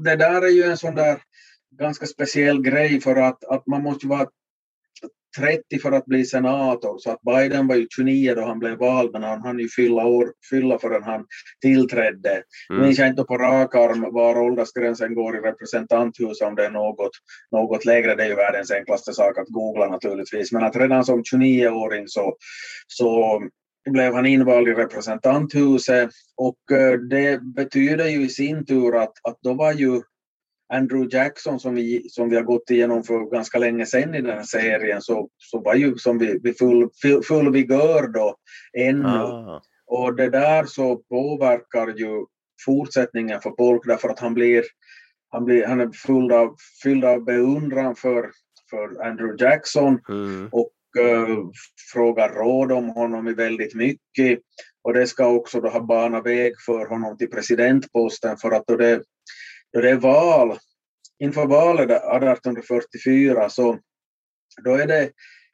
[0.04, 1.18] det där är ju en sån där
[1.80, 4.28] ganska speciell grej för att, att man måste vara
[5.38, 9.10] 30 för att bli senator, så att Biden var ju 29 då han blev vald,
[9.14, 11.26] men han hann ju fylla, år, fylla förrän han
[11.62, 12.44] tillträdde.
[12.70, 12.82] Mm.
[12.82, 17.12] minns jag inte på rak arm var åldersgränsen går i representanthuset, om det är något,
[17.52, 21.24] något lägre, det är ju världens enklaste sak att googla naturligtvis, men att redan som
[21.24, 22.36] 29-åring så,
[22.88, 23.42] så
[23.90, 29.38] blev han invald i representanthuset och eh, det betyder ju i sin tur att, att
[29.42, 30.02] då var ju
[30.74, 34.38] Andrew Jackson som vi, som vi har gått igenom för ganska länge sedan i den
[34.38, 38.36] här serien så, så var ju som vi, vi full, full, full vigör då
[38.78, 39.08] ännu.
[39.08, 39.62] Ah.
[39.88, 42.26] Och det där så påverkar ju
[42.66, 44.64] fortsättningen för Polk därför att han blir,
[45.30, 48.32] han, blir, han är full av, fylld av beundran för,
[48.70, 50.50] för Andrew Jackson mm.
[50.52, 51.50] och uh,
[51.94, 54.40] frågar råd om honom i väldigt mycket.
[54.82, 58.76] Och det ska också då ha banat väg för honom till presidentposten för att då
[58.76, 59.04] det
[59.74, 60.58] då det är val,
[61.20, 63.80] inför valet 1844 så
[64.64, 65.10] då är det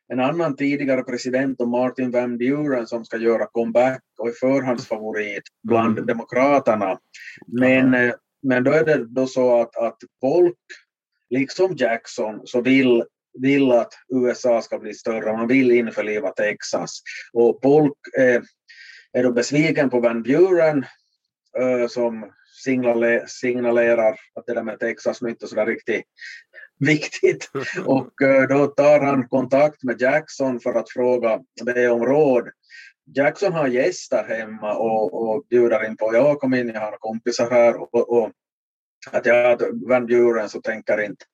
[0.07, 5.97] en annan tidigare president, Martin Van Buren, som ska göra comeback och är förhandsfavorit bland
[5.97, 6.05] mm.
[6.05, 6.99] demokraterna.
[7.47, 8.15] Men, mm.
[8.43, 10.57] men då är det då så att, att folk,
[11.29, 13.03] liksom Jackson, så vill
[13.41, 17.01] vill att USA ska bli större, man vill införliva Texas.
[17.33, 18.43] Och Polk är,
[19.13, 20.85] är då besviken på Van Buren
[21.59, 22.31] äh, som
[23.27, 26.05] signalerar att det där med Texas nu inte är sådär riktigt
[26.79, 27.51] viktigt.
[27.85, 32.49] Och eh, då tar han kontakt med Jackson för att fråga det om råd.
[33.15, 37.49] Jackson har gäster hemma och, och bjuder in på, jag kom in, jag har kompisar
[37.49, 38.31] här och, och
[39.11, 41.25] att jag Van Buren så tänker inte,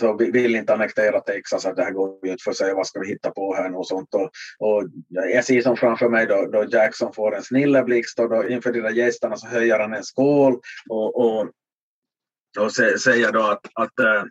[0.00, 3.00] så vill inte annektera Texas, att det här går ju inte för sig, vad ska
[3.00, 4.14] vi hitta på här och sånt.
[4.14, 8.48] Och, och jag ser som framför mig då, då Jackson får en snilleblixt och då
[8.48, 11.48] inför de där gästerna så höjer han en skål och, och,
[12.58, 14.24] och säger då att, att eh,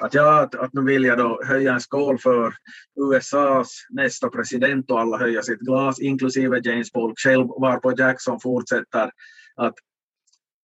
[0.00, 2.52] att, ja, att, att nu vill jag då höja en skål för
[3.00, 9.10] USAs nästa president och alla höjer sitt glas, inklusive James Polk själv, varpå Jackson fortsätter
[9.56, 9.74] att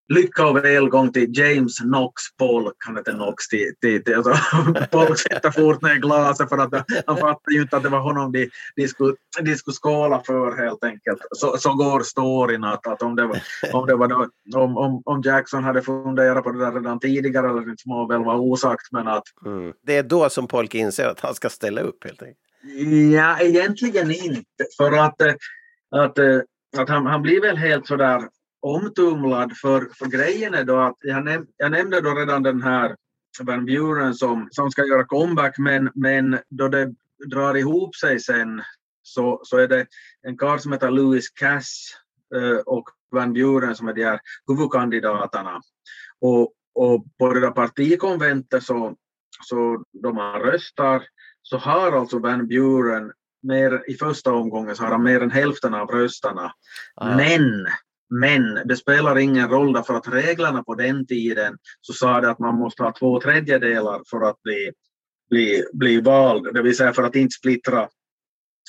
[0.08, 4.34] lycka och välgång till James Knox Polk, han heter Knox till, till, till alltså,
[4.90, 8.32] Polk sätter fort ner glaset för att han fattar ju inte att det var honom
[8.32, 11.18] de, de, skulle, de skulle skåla för helt enkelt.
[11.30, 13.40] Så, så går storyn att, att om, det var,
[13.72, 17.70] om, det var om, om, om Jackson hade funderat på det där redan tidigare eller
[17.70, 19.24] inte må väl vara osagt men att...
[19.46, 19.72] Mm.
[19.86, 22.38] Det är då som Polk inser att han ska ställa upp helt enkelt?
[23.14, 25.22] Ja, egentligen inte för att,
[25.96, 26.18] att,
[26.78, 28.22] att han, han blir väl helt sådär
[28.66, 32.96] omtumlad för, för grejen är då att jag, näm jag nämnde då redan den här
[33.40, 36.94] Van Buren som, som ska göra comeback men, men då det
[37.26, 38.62] drar ihop sig sen
[39.02, 39.86] så, så är det
[40.22, 41.90] en karl som heter Louis Cass
[42.34, 45.60] eh, och Van Buren som är de här huvudkandidaterna.
[46.20, 48.96] Och, och på det där partikonventet så,
[49.42, 51.02] så då man röstar
[51.42, 55.74] så har alltså Van Buren mer, i första omgången så har han mer än hälften
[55.74, 56.52] av rösterna.
[56.94, 57.16] Ah.
[57.16, 57.66] Men,
[58.10, 62.38] men det spelar ingen roll därför att reglerna på den tiden så sa det att
[62.38, 64.72] man måste ha två tredjedelar för att bli,
[65.30, 67.88] bli, bli vald, det vill säga för att inte splittra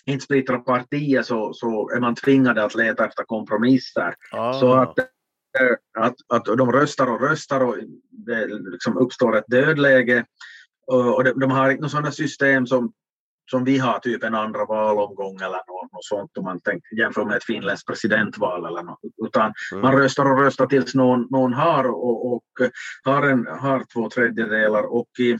[0.05, 4.15] inte splittra partiet så, så är man tvingad att leta efter kompromisser.
[4.31, 4.53] Ah.
[4.53, 7.77] Så att, eh, att, att de röstar och röstar och
[8.09, 10.25] det liksom uppstår ett dödläge.
[10.87, 12.93] Och och de, de har inte något sådant system som,
[13.51, 17.25] som vi har, typ en andra valomgång eller något, något sånt om man tänker, jämför
[17.25, 18.99] med ett finländskt presidentval eller något.
[19.25, 19.81] Utan Mm.
[19.81, 22.43] man röstar och röstar tills någon, någon har och, och
[23.03, 24.83] har, en, har två tredjedelar.
[24.83, 25.37] Och i,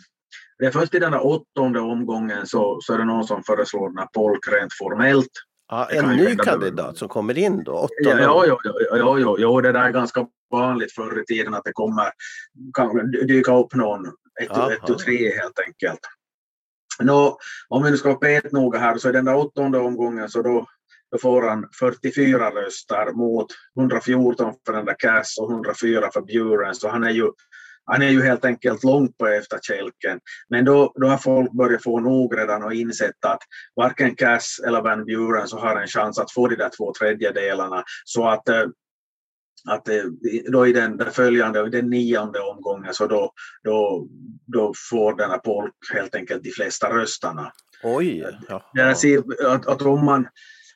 [0.60, 3.89] det är först i den där åttonde omgången så, så är det någon som föreslår
[3.89, 5.32] den här polk rent formellt.
[5.70, 7.88] Ja, en ny kandidat som kommer in då?
[8.04, 8.60] Ja, ja, ja,
[8.98, 12.12] ja, ja, ja, det där är ganska vanligt förr i tiden att det kommer
[12.74, 14.06] kan dyka upp någon
[14.41, 14.72] ett, Aha.
[14.72, 16.00] ett och tre helt enkelt.
[16.99, 17.38] Nå,
[17.69, 20.65] om vi nu ska vara petnoga här så i den där åttonde omgången så då,
[21.12, 23.47] då får han 44 röster mot
[23.79, 27.31] 114 för den där Cass och 104 för Buren så han är ju
[27.89, 30.19] han är ju helt enkelt långt på efterkälken.
[30.49, 33.39] Men då, då har folk börjat få nog redan och insett att
[33.75, 37.83] varken Cass eller Van Buren så har en chans att få de där två tredjedelarna.
[38.05, 38.65] Så att, eh,
[39.67, 40.03] att eh,
[40.51, 43.32] då i den, följande, i den nionde omgången så då,
[43.63, 44.08] då,
[44.45, 47.51] då får den här Polk helt enkelt de flesta rösterna.
[47.84, 48.38] Oj!
[48.49, 48.71] Ja.
[48.73, 50.27] Det där ser, att, att om man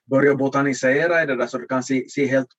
[0.09, 2.49] börjar botanisera i det där så det kan se, se helt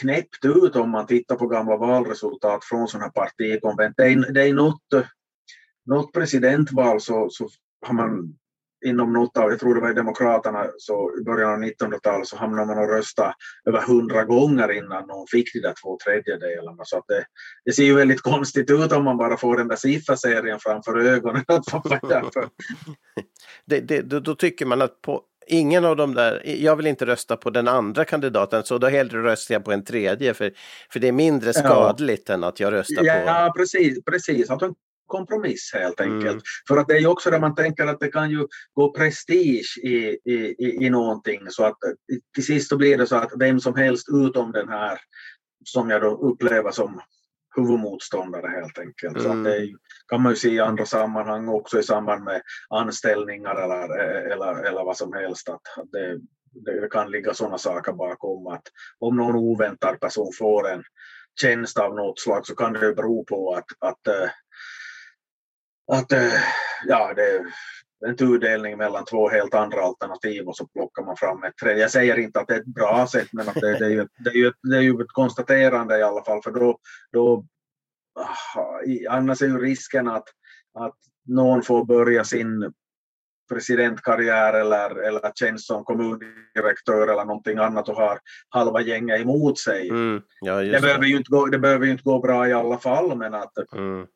[0.00, 3.94] knäppt ut om man tittar på gamla valresultat från sådana partikonvent.
[3.96, 5.06] Det är, det är något,
[5.86, 7.48] något presidentval så, så
[7.86, 8.38] har man
[8.86, 12.36] inom något av, jag tror det var i Demokraterna, så i början av 1900-talet så
[12.36, 13.34] hamnade man och röstade
[13.66, 16.84] över hundra gånger innan någon fick de där två tredjedelarna.
[16.84, 17.24] Så att det,
[17.64, 21.44] det ser ju väldigt konstigt ut om man bara får den där sifferserien framför ögonen.
[23.64, 27.36] Det Det, då, tycker man att på ingen av de där, jag vill inte rösta
[27.36, 30.52] på den andra kandidaten så då hellre röstar jag på en tredje för,
[30.92, 33.06] för det är mindre skadligt än att jag röstar på...
[33.06, 34.04] Ja, precis.
[34.04, 34.50] precis.
[34.50, 34.74] Att en
[35.08, 36.30] kompromiss helt enkelt.
[36.30, 36.42] Mm.
[36.68, 39.78] För att det är ju också där man tänker att det kan ju gå prestige
[39.82, 41.76] i, i, i, i någonting så att
[42.34, 44.98] till sist så blir det så att vem som helst utom den här
[45.64, 47.00] som jag då upplever som
[47.56, 49.22] huvudmotståndare helt enkelt.
[49.22, 49.38] Så Mm.
[49.38, 49.76] att det är ju-
[50.08, 53.98] kan man ju se i andra sammanhang också i samband med anställningar eller,
[54.32, 55.48] eller, eller vad som helst.
[55.48, 56.18] Att, att det,
[56.64, 58.62] det kan ligga sådana saker bakom att
[58.98, 60.82] om någon oväntad person får en
[61.40, 64.30] tjänst av något slag så kan det bero på att, att, eh,
[65.92, 66.32] att eh,
[66.86, 67.44] ja, det är
[68.06, 71.82] en tudelning mellan två helt andra alternativ och så plockar man fram ett tredje.
[71.82, 74.08] Jag säger inte att det är ett bra sätt men att det, det, är, ju,
[74.24, 76.78] det, är, ju, det är ju ett konstaterande i alla fall för då,
[77.12, 77.44] då
[79.08, 80.28] annars är ju risken att,
[80.78, 80.96] att
[81.26, 82.72] någon får börja sin
[83.48, 89.88] presidentkarriär eller, eller tjänst som kommundirektör eller någonting annat och har halva gänget emot sig.
[89.88, 91.08] Mm, ja, Det behöver, det.
[91.08, 94.06] ju inte gå, det behöver ju inte gå bra i alla fall, men, att, Mm.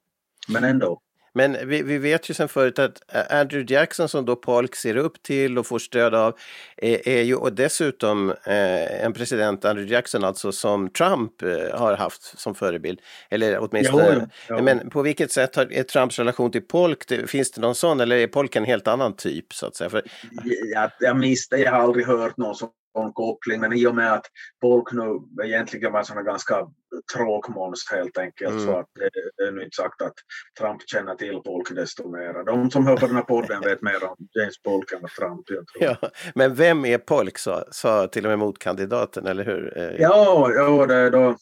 [0.48, 1.00] men ändå.
[1.34, 4.96] Men vi, vi vet ju sedan förut att eh, Andrew Jackson som då Polk ser
[4.96, 6.38] upp till och får stöd av
[6.76, 11.96] är, är ju och dessutom eh, en president, Andrew Jackson alltså, som Trump eh, har
[11.96, 13.00] haft som förebild.
[13.30, 14.28] Eller åtminstone.
[14.48, 14.62] Jo, jo.
[14.62, 18.00] Men på vilket sätt har, är Trumps relation till Polk, det, finns det någon sån
[18.00, 19.90] eller är Polk en helt annan typ så att säga?
[19.90, 20.02] För,
[20.74, 22.54] Jag, jag, misst, jag har aldrig hört någon
[22.92, 24.26] sån koppling, men i och med att
[24.60, 26.66] Polk nu egentligen var en sån här ganska
[27.14, 28.64] tråkmåns helt enkelt, Mm.
[28.66, 28.86] så att
[29.36, 30.14] det, är nu inte sagt att
[30.58, 32.44] Trump känner till Polk desto mer.
[32.44, 35.44] De som hör på den här podden vet mer om James Polk än Trump
[35.80, 35.96] ja.
[36.34, 39.78] Men vem är Polk sa, sa till och med motkandidaten, eller hur?
[39.78, 41.36] Eh, Ja, ja, det, då,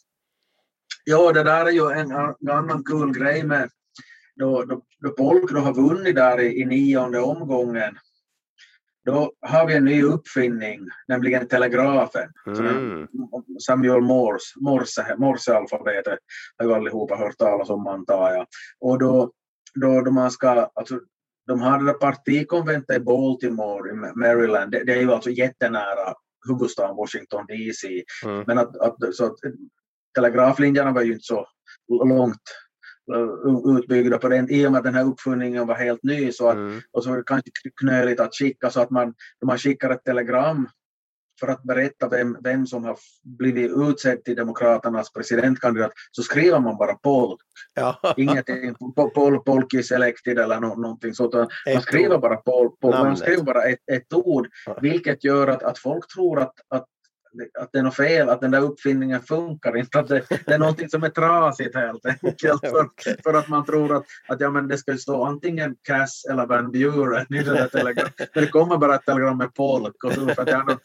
[1.04, 3.70] ja, det där är ju en, en annan kul grej med
[4.36, 7.98] då, då, då Polk då har vunnit där i, i nionde omgången.
[9.04, 12.28] Då har vi en ny uppfinning, nämligen telegrafen.
[12.46, 13.08] Mm.
[13.66, 16.18] Samuel Morse, Morse, Morse-alfabetet
[16.58, 18.46] har ju allihopa hört talas om antar jag.
[18.80, 19.32] Och då,
[19.74, 21.00] då, då man ska, alltså,
[21.46, 26.14] de hade det partikonventet i Baltimore i Maryland, det, det är ju alltså jättenära
[26.48, 28.02] huvudstaden Washington DC.
[28.24, 28.44] Mm.
[28.46, 29.36] Men att, att, så att
[30.14, 31.46] telegraflinjerna var ju inte så
[31.88, 32.42] långt
[33.78, 36.56] utbyggda på den i och med att den här uppfinningen var helt ny så att
[36.56, 36.80] Mm.
[36.92, 40.04] och så var det kanske knöligt att skicka så att man, när man skickar ett
[40.04, 40.68] telegram
[41.40, 42.96] för att berätta vem, vem som har
[43.38, 47.40] blivit utsedd till Demokraternas presidentkandidat så skriver man bara Polk.
[47.74, 48.00] Ja.
[48.16, 51.34] Ingenting, Pol, Pol, Polk is elected eller no, någonting sånt.
[51.34, 54.48] Man skriver bara, Pol, Pol, man skriver bara ett, ett ord,
[54.80, 56.86] vilket gör att, att folk tror att, att
[57.58, 60.58] att det är något fel, att den där uppfinningen funkar inte, att det, det är
[60.58, 62.60] någonting som är trasigt helt enkelt.
[62.60, 62.88] För,
[63.22, 66.70] för att man tror att, att ja, men det ska stå antingen Cass eller Van
[66.70, 68.14] Buren i det där telegrammet.
[68.34, 70.78] Men det kommer bara ett telegram med polk och så för att jag,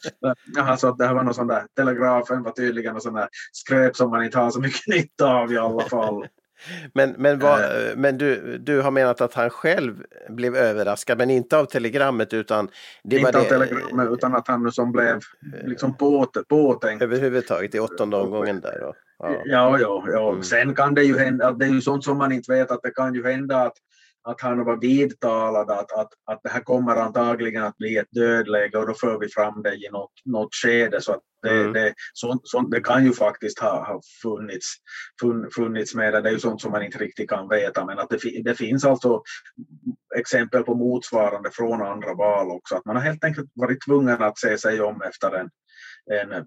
[0.56, 3.28] jaha, så att det här var någon sån där, telegrafen var tydligen någon sån där
[3.52, 6.26] skräp som man inte har så mycket nytta av i alla fall.
[6.94, 7.60] Men, men, vad,
[7.96, 12.68] men du, du har menat att han själv blev överraskad, men inte av telegrammet utan
[13.04, 15.20] det inte av det telegrammet utan att han som blev
[15.64, 17.02] liksom på, påtänkt.
[17.02, 18.78] överhuvudtaget i åttonde omgången där.
[18.80, 18.94] Då.
[19.18, 19.42] Ja.
[19.44, 20.30] Ja, ja, ja.
[20.30, 20.42] Mm.
[20.42, 22.82] Sen kan det ju hända, att det är ju sånt som man inte vet, att
[22.82, 23.76] det kan ju hända att,
[24.26, 28.78] att han var vidtalad att, att, att det här kommer antagligen att bli ett dödläge
[28.78, 31.00] och då för vi fram det i något, något skede.
[31.00, 31.72] Så att det, Mm.
[31.72, 34.74] det, sånt, sånt, det kan ju faktiskt ha, ha funnits,
[35.20, 36.20] fun, funnits med det.
[36.20, 37.84] Det är ju sånt som man inte riktigt kan veta.
[37.84, 39.22] Men att det, det finns alltså
[40.16, 42.74] exempel på motsvarande från andra val också.
[42.74, 45.50] Att man har helt enkelt varit tvungen att se sig om efter en,
[46.20, 46.46] en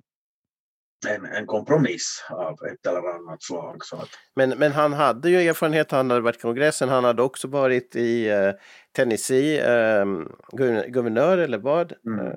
[1.07, 3.85] en, en kompromiss av ett eller annat slag.
[3.85, 7.21] Så att, Men, men han hade ju erfarenhet, han hade varit i kongressen, han hade
[7.21, 8.51] också varit i eh,
[8.95, 10.05] Tennessee, eh,
[10.51, 11.93] guver- guvernör eller vad?
[12.05, 12.27] Mm.
[12.27, 12.33] Eh,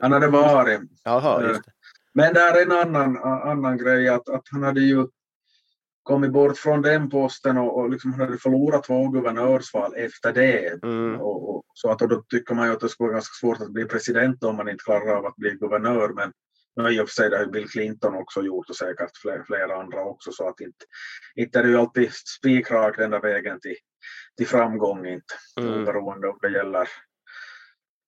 [0.00, 0.80] han hade varit.
[1.04, 1.72] Jaha, Eh, just det.
[2.14, 5.06] Men där är en annan, annan grej att, att han hade ju
[6.02, 10.82] kommit bort från den posten och, och liksom hade förlorat två guvernörsval efter det.
[10.82, 11.20] Mm.
[11.20, 13.60] Och, och, så att, och då tycker man ju att det skulle vara ganska svårt
[13.60, 16.08] att bli president om man inte klarar av att bli guvernör.
[16.08, 16.32] Men
[16.76, 19.80] nu i och för sig det har Bill Clinton också gjort och säkert flera, flera
[19.80, 20.32] andra också.
[20.32, 20.84] Så att inte,
[21.34, 23.76] inte är det ju alltid spikrak den där vägen till,
[24.36, 25.06] till framgång.
[25.06, 25.82] Inte, Mm.
[25.82, 26.88] Oberoende om det gäller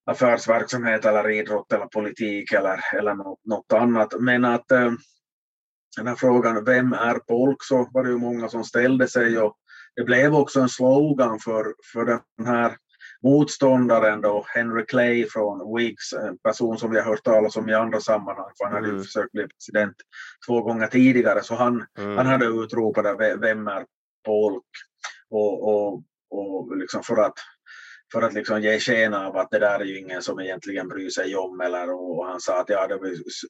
[0.05, 4.13] affärsverksamhet eller idrott eller politik eller, eller något, något annat.
[4.19, 4.91] Men att eh,
[5.97, 9.57] den här frågan, vem är Polk, så var det ju många som ställde sig och
[9.95, 12.77] det blev också en slogan för, för den här
[13.23, 17.73] motståndaren då, Henry Clay från Whigs, en person som vi har hört talas om i
[17.73, 19.03] andra sammanhang, för han hade Mm.
[19.03, 19.95] försökt bli president
[20.47, 22.17] två gånger tidigare, så han, Mm.
[22.17, 23.85] han hade utropat det, "Ve- vem är
[24.25, 24.63] Polk?
[25.29, 27.33] Och, och, och liksom för att
[28.13, 31.09] för att liksom ge sken av att det där är ju ingen som egentligen bryr
[31.09, 31.61] sig om.
[31.61, 33.09] Eller, och han sa att ja, det var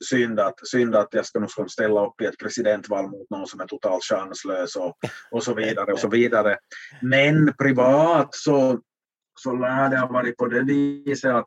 [0.10, 3.60] synd att, synd att jag ska ska ställa upp i ett presidentval mot någon som
[3.60, 4.94] är totalt chanslös och,
[5.32, 5.94] och så vidare.
[5.94, 6.58] och så vidare.
[7.02, 8.80] Men privat så,
[9.40, 11.46] så lär det ha varit på det viset att,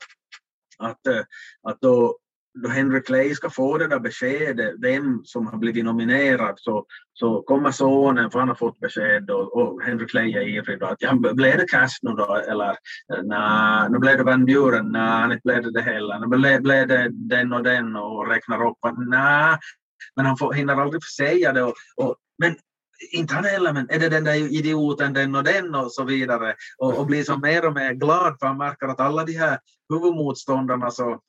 [0.79, 1.23] att, eh,
[1.63, 2.19] att då,
[2.63, 7.43] då Henry Clay ska få det där beskedet, vem som har blivit nominerad, så, så
[7.43, 11.15] kommer sonen, för han har fått besked och, och Henry Clay är ivrig att ja,
[11.15, 15.41] blev det Cash nu då eller eh, nej, nu blev det Van Buren, nej, inte
[15.45, 18.99] blev det det heller, nu blev, blev det den och den och räknar upp att
[18.99, 19.59] nej,
[20.17, 22.57] men han får, hinner aldrig säga det och, och men
[23.13, 26.55] inte han heller, men är det den där idioten, den och den och så vidare.
[26.79, 29.59] Och, och blir så mer och mer glad för han märker att alla de här
[29.89, 31.21] huvudmotståndarna så,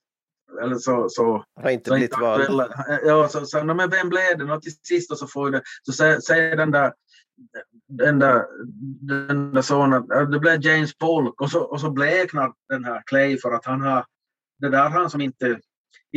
[0.61, 2.41] eller så, så Har inte så blivit inte vald.
[2.41, 2.67] aktuella.
[3.05, 4.53] Ja, så, så, no, men vem blev det?
[4.53, 6.93] Och till sist och så får det, så säger, säger den där
[7.87, 8.45] den där,
[9.01, 13.37] den där sonen, det blev James Polk och så, och så bleknar den här Clay
[13.37, 14.05] för att han har,
[14.59, 15.59] det där han som inte,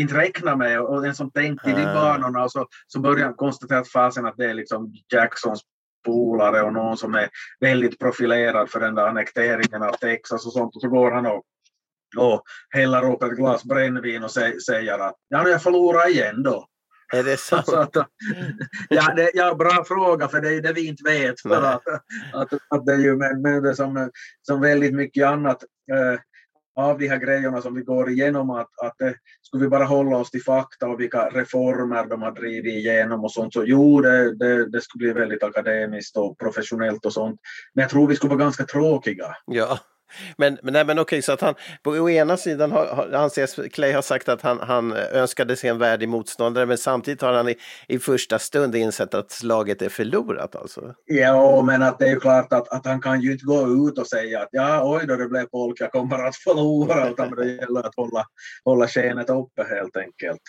[0.01, 3.35] inte räknar med och den som tänkte i de banorna och så, så börjar han
[3.35, 5.63] konstatera att fasen att det är liksom Jacksons
[6.05, 7.29] polare och någon som är
[7.61, 11.43] väldigt profilerad för den där annekteringen av Texas och sånt och så går han och
[12.17, 16.43] och häller upp ett glas brännvin och sä- säger att ja, nu jag förlorar igen
[16.43, 16.67] då.
[17.15, 17.63] Är det så?
[17.63, 17.97] Så att,
[18.89, 21.41] ja, det, ja, bra fråga för det är ju det vi inte vet.
[21.41, 21.83] För att,
[22.33, 24.11] att, att det är ju men, men det är som,
[24.43, 26.21] som väldigt mycket annat eh,
[26.77, 30.17] av de här grejerna som vi går igenom att, att eh, skulle vi bara hålla
[30.17, 34.35] oss till fakta och vilka reformer de har drivit igenom och sånt så jo det,
[34.35, 37.41] det, det skulle bli väldigt akademiskt och professionellt och sånt.
[37.75, 39.27] Men jag tror vi skulle vara ganska tråkiga.
[39.47, 39.79] Ja.
[40.37, 43.61] Men, men, nej, men okej, så att han på å ena sidan har, har, anses
[43.73, 47.49] Clay har sagt att han, han önskade sig en värdig motståndare men samtidigt har han
[47.49, 47.55] i,
[47.89, 50.95] i första stund insett att slaget är förlorat alltså.
[51.07, 53.99] Ja, men att det är ju klart att, att han kan ju inte gå ut
[53.99, 57.47] och säga att ja, oj då, det blev polk, jag kommer att förlora, utan det
[57.47, 58.25] gäller att hålla,
[58.65, 60.43] hålla skenet uppe helt enkelt.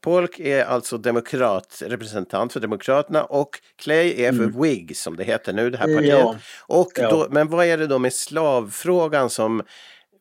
[0.00, 3.48] Polk är alltså demokratrepresentant för Demokraterna och
[3.82, 4.60] Clay är för Mm.
[4.62, 6.08] Whig som det heter nu, det här partiet.
[6.18, 6.36] Ja.
[6.66, 7.10] Och Ja.
[7.10, 9.62] då, men vad är det då med slavfrågan som,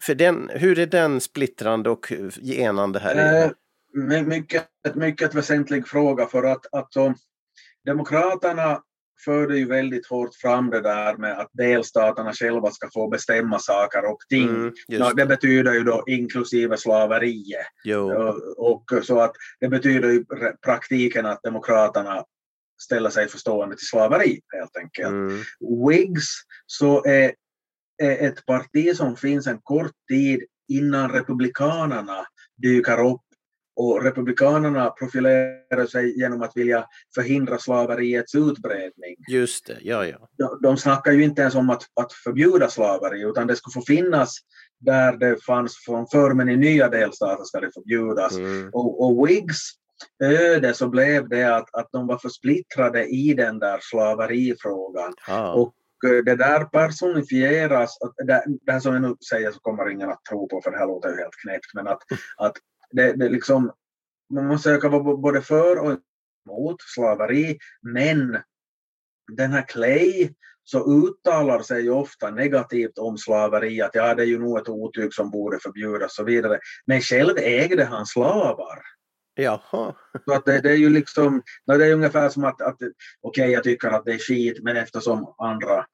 [0.01, 2.13] för den, hur är den splittrande och
[2.43, 3.43] enande här?
[3.45, 3.51] Eh,
[3.93, 4.65] my- mycket,
[4.95, 6.93] mycket väsentlig fråga för att, att
[7.85, 8.79] Demokraterna
[9.25, 14.05] förde ju väldigt hårt fram det där med att delstaterna själva ska få bestämma saker
[14.05, 14.49] och ting.
[14.49, 17.65] Mm, Ja, det betyder ju då inklusive slaveriet.
[17.83, 18.11] Jo.
[18.57, 22.23] Och så att det betyder re- praktiken att demokraterna
[22.81, 25.07] ställer sig förstående till slaveri helt enkelt.
[25.09, 25.37] Mm.
[25.87, 26.27] Whigs
[26.65, 27.33] så är,
[28.03, 32.25] är ett parti som finns en kort tid innan republikanerna
[32.61, 33.21] dyker upp
[33.81, 39.15] och republikanerna profilerar sig genom att vilja förhindra slaveriets utbredning.
[39.29, 40.29] Just det, ja, ja.
[40.37, 43.81] De, de snackar ju inte ens om att, att förbjuda slaveri utan det ska få
[43.81, 44.35] finnas
[44.79, 48.37] där det fanns från förr men i nya delstater ska det förbjudas.
[48.37, 48.69] Mm.
[48.73, 49.59] Och, och Whigs
[50.23, 55.13] öde så blev det att, att de var för splittrade i den där slaverifrågan.
[55.27, 55.53] Ja.
[55.53, 55.73] Och
[56.09, 60.25] eh, det där personifieras, det, det här som jag nu säger så kommer ingen att
[60.29, 62.01] tro på för det här låter ju helt knäppt, men att,
[62.37, 62.53] att
[62.91, 63.71] det, det liksom,
[64.33, 65.99] man måste söka vara både för och
[66.49, 68.37] emot slaveri, men
[69.37, 70.29] den här Clay
[70.63, 74.69] så uttalar sig ju ofta negativt om slaveri, att ja det är ju nog ett
[74.69, 76.59] otyg som borde förbjudas och så vidare.
[76.85, 78.81] Men själv ägde han slavar.
[79.35, 79.95] Jaha.
[80.25, 82.77] Så att det, det är ju liksom, det är ungefär som att, att
[83.21, 85.85] okej jag tycker att det är skit men eftersom andra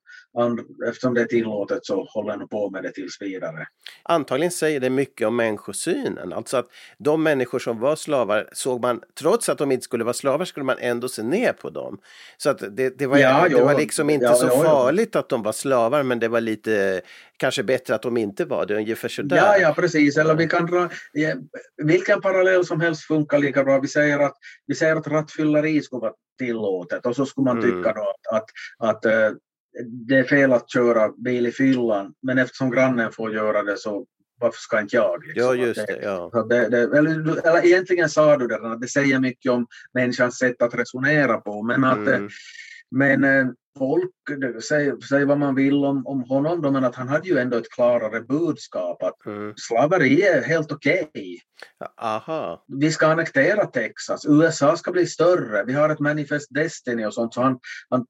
[0.88, 3.68] eftersom det är tillåtet så håller nog på med det tills vidare.
[4.04, 6.34] Antagligen säger det mycket om människosynen.
[6.34, 6.66] Alltså att
[6.98, 10.64] de människor som var slavar såg man, trots att de inte skulle vara slavar, skulle
[10.64, 12.00] man ändå se ner på dem.
[12.38, 13.66] Så att det, det, var, Ja, det jo.
[13.66, 14.64] var liksom inte Ja, så ja.
[14.64, 17.02] farligt att de var slavar, men det var lite
[17.38, 19.38] kanske bättre att de inte var det, ungefär sådär.
[19.38, 20.18] Ja, ja precis.
[20.18, 20.90] Eller vi kan dra,
[21.84, 23.80] vilken parallell som helst funkar lika bra.
[23.80, 24.36] Vi säger att,
[24.68, 27.70] vi säger att rattfylleri skulle vara tillåtet och så skulle man Mm.
[27.70, 28.02] tycka då
[28.32, 28.50] att, att,
[28.90, 29.30] att eh,
[30.08, 34.06] det är fel att köra bil i fyllan men eftersom grannen får göra det så
[34.40, 35.24] varför ska inte jag?
[35.28, 35.44] liksom?
[35.44, 36.00] Ja, just det.
[36.02, 36.30] Ja.
[36.34, 40.38] Så det, det, eller, eller egentligen sa du det, att det säger mycket om människans
[40.38, 41.64] sätt att resonera på.
[41.64, 42.30] Men, att, Mm.
[42.92, 43.48] men eh,
[43.78, 47.28] folk, det, säg, säg vad man vill om, om honom, då, men att han hade
[47.30, 49.54] ju ändå ett klarare budskap att Mm.
[49.58, 51.12] slaveri är helt okej.
[52.02, 52.66] Aha.
[52.68, 57.34] Vi ska annektera Texas, USA ska bli större, vi har ett manifest destiny och sånt.
[57.34, 57.60] Så han,
[57.90, 58.06] han,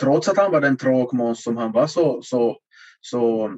[0.00, 2.58] trots att han var den tråkmåns som han var så, så,
[3.00, 3.52] så,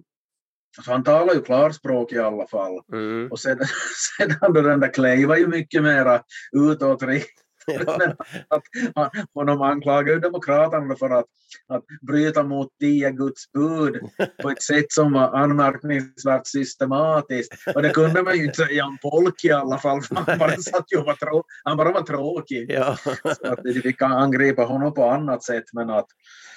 [0.84, 2.80] så han talar ju klarspråk i alla fall.
[2.92, 3.28] Mm.
[3.30, 3.66] Och sedan,
[4.18, 7.39] sedan då den där Clay var ju mycket mera utåtriktad.
[7.66, 8.14] Ja.
[8.48, 8.62] Att
[8.94, 11.26] han- honom anklagar Demokraterna för att,
[11.68, 14.00] att bryta mot tio Guds bud
[14.42, 17.52] på ett sätt som var anmärkningsvärt systematiskt.
[17.74, 20.56] Och det kunde man ju inte säga om Polk i alla fall, för han bara,
[20.56, 22.70] satt ju var, trå- han bara var tråkig.
[22.70, 22.96] ja.
[23.24, 26.06] Så att vi kan angripa honom på annat sätt, men att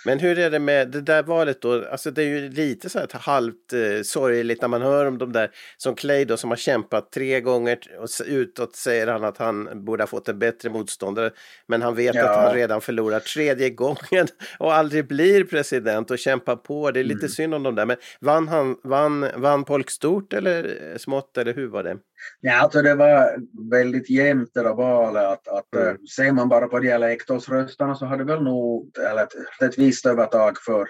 [0.06, 1.86] Men hur är det med det där valet då?
[1.92, 5.32] Alltså det är ju lite så här halvt eh, sorgligt när man hör om de
[5.32, 9.86] där som Clay då som har kämpat tre gånger och utåt säger han att han
[9.86, 11.32] borde ha fått en bättre motståndare.
[11.68, 12.30] Men han vet Ja.
[12.30, 14.28] att han redan förlorar tredje gången
[14.60, 16.92] och aldrig blir president och kämpar på.
[16.92, 17.86] Det är lite synd om de där.
[17.86, 21.98] Men vann han, vann, vann Polk stort eller eh, smått eller hur var det?
[22.42, 23.36] Ja, alltså det var
[23.70, 25.24] väldigt jämnt det där valet.
[25.24, 25.88] Att, att, Mm.
[25.88, 30.58] eh, Ser man bara på dialektorsröstarna så hade väl nog eller ett, ett visst övertag
[30.66, 30.88] för,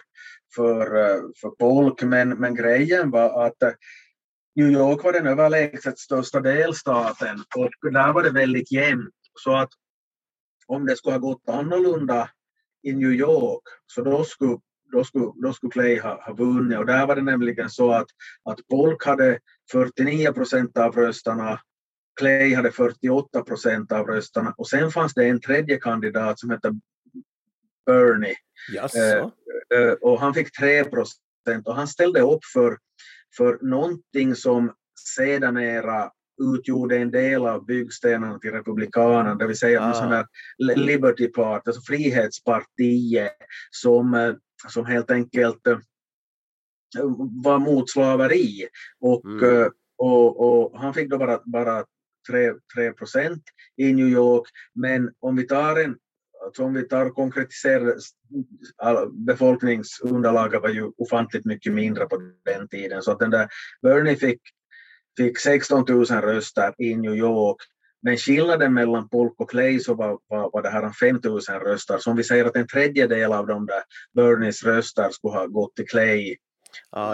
[0.56, 2.04] för, eh, för Polk.
[2.04, 3.72] Men, men grejen var att eh,
[4.56, 9.16] New York var den överlägset största delstaten och där var det väldigt jämnt.
[9.40, 9.70] Så att
[10.68, 12.30] om det skulle ha gått annorlunda
[12.84, 14.58] i New York så då skulle,
[14.92, 16.78] då skulle, då skulle Clay ha, ha vunnit.
[16.78, 18.08] Och där var det nämligen så att,
[18.44, 19.40] att Polk hade
[19.74, 21.60] 49 procent av rösterna
[22.20, 26.80] Clay hade 48 procent av rösterna och sen fanns det en tredje kandidat som hette
[27.86, 28.36] Bernie
[28.74, 29.00] Jaså?
[29.76, 32.78] Eh, och han fick 3 procent och han ställde upp för,
[33.38, 34.74] för någonting som
[35.16, 36.12] sedermera
[36.42, 39.88] utgjorde en del av byggstenarna till Republikanerna, det vill säga Ah.
[39.88, 40.28] en sån här
[40.76, 43.38] Liberty Party, alltså Frihetspartiet
[43.72, 44.34] som, eh,
[44.68, 45.68] som helt enkelt
[47.44, 48.68] var mot slaveri.
[49.00, 49.62] Och, Mm.
[49.62, 49.68] eh,
[49.98, 51.86] och, och han fick då bara, bara
[52.30, 53.44] 3, 3 procent
[53.78, 54.48] i New York.
[54.76, 55.96] Men om vi tar en
[56.46, 57.12] alltså om vi tar
[58.78, 63.02] all- befolkningsunderlaget var ju ofantligt mycket mindre på den tiden.
[63.02, 63.48] Så att den där
[63.82, 64.42] Bernie fick,
[65.18, 67.58] fick 16 000 röster i New York.
[68.02, 71.98] Men skillnaden mellan Polk och Clay så var, var, var det här 5 000 röster.
[71.98, 73.84] Så om vi säger att en tredjedel av de där
[74.14, 76.36] Bernies röster skulle ha gått till Clay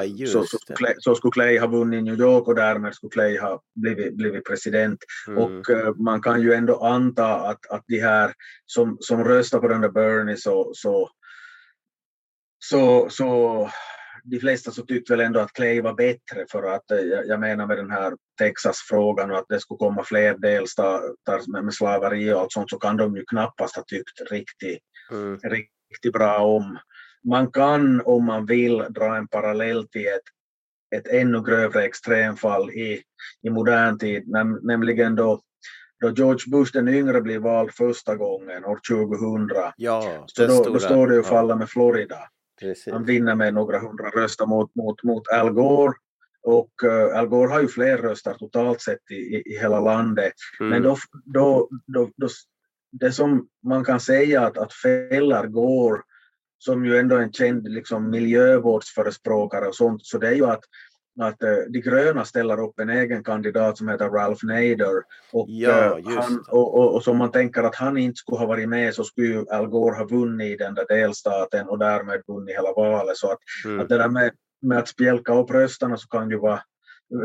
[0.03, 3.37] Just så, så, skulle så skulle Clay ha vunnit New York och därmed skulle Clay
[3.37, 4.99] ha blivit, blivit president.
[5.27, 5.43] Mm.
[5.43, 8.33] Och eh, man kan ju ändå anta att, att de här
[8.65, 11.09] som, som röstar på den där Bernie så, så,
[12.59, 13.69] så, så
[14.23, 17.67] de flesta så tyckte väl ändå att Clay var bättre för att eh, jag, menar
[17.67, 22.39] med den här Texas-frågan och att det skulle komma fler delstater med, med slaveri och
[22.39, 24.79] allt sånt så kan de ju knappast ha tyckt riktigt,
[25.11, 25.39] Mm.
[25.43, 26.77] riktigt riktigt bra om.
[27.27, 30.23] Man kan om man vill dra en parallell till ett,
[30.95, 33.01] ett ännu grövre extremfall i,
[33.41, 35.41] i modern tid, näm, nämligen då
[35.99, 39.49] då George Bush den yngre blev vald första gången år 2000.
[39.77, 41.27] Ja, så då, stora, då står det ju ja.
[41.27, 42.17] falla med Florida.
[42.59, 42.93] Precis.
[42.93, 45.93] Han vinner med några hundra röster mot, mot, mot Al Gore.
[46.43, 50.33] Och uh, Al Gore har ju fler röster totalt sett i, i, i hela landet.
[50.59, 50.69] Mm.
[50.69, 52.27] Men då, då, då, då,
[52.91, 56.01] det som man kan säga att, att fällar Gore,
[56.59, 60.63] som ju ändå är en känd liksom, miljövårdsförespråkare och sånt, så det är ju att
[61.21, 65.03] att uh, de gröna ställer upp en egen kandidat som heter Ralph Nader
[65.33, 68.45] och, Ja, just han, och, och, och som man tänker att han inte skulle ha
[68.45, 72.21] varit med så skulle ju Al Gore ha vunnit i den där delstaten och därmed
[72.27, 73.17] vunnit hela valet.
[73.17, 73.79] Så att, Mm.
[73.79, 74.31] att det där med,
[74.61, 76.61] med att spjälka upp rösterna så kan ju vara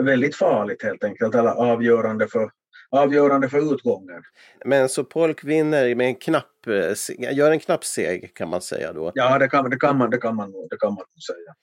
[0.05, 2.51] väldigt farligt helt enkelt, eller avgörande för,
[2.99, 4.23] avgörande för utgången.
[4.65, 8.93] Men så Polk vinner med en knapp, eh, gör en knapp seg kan man säga
[8.93, 9.13] då.
[9.15, 11.55] Ja, det kan, det kan, man, det kan, man, det kan man säga.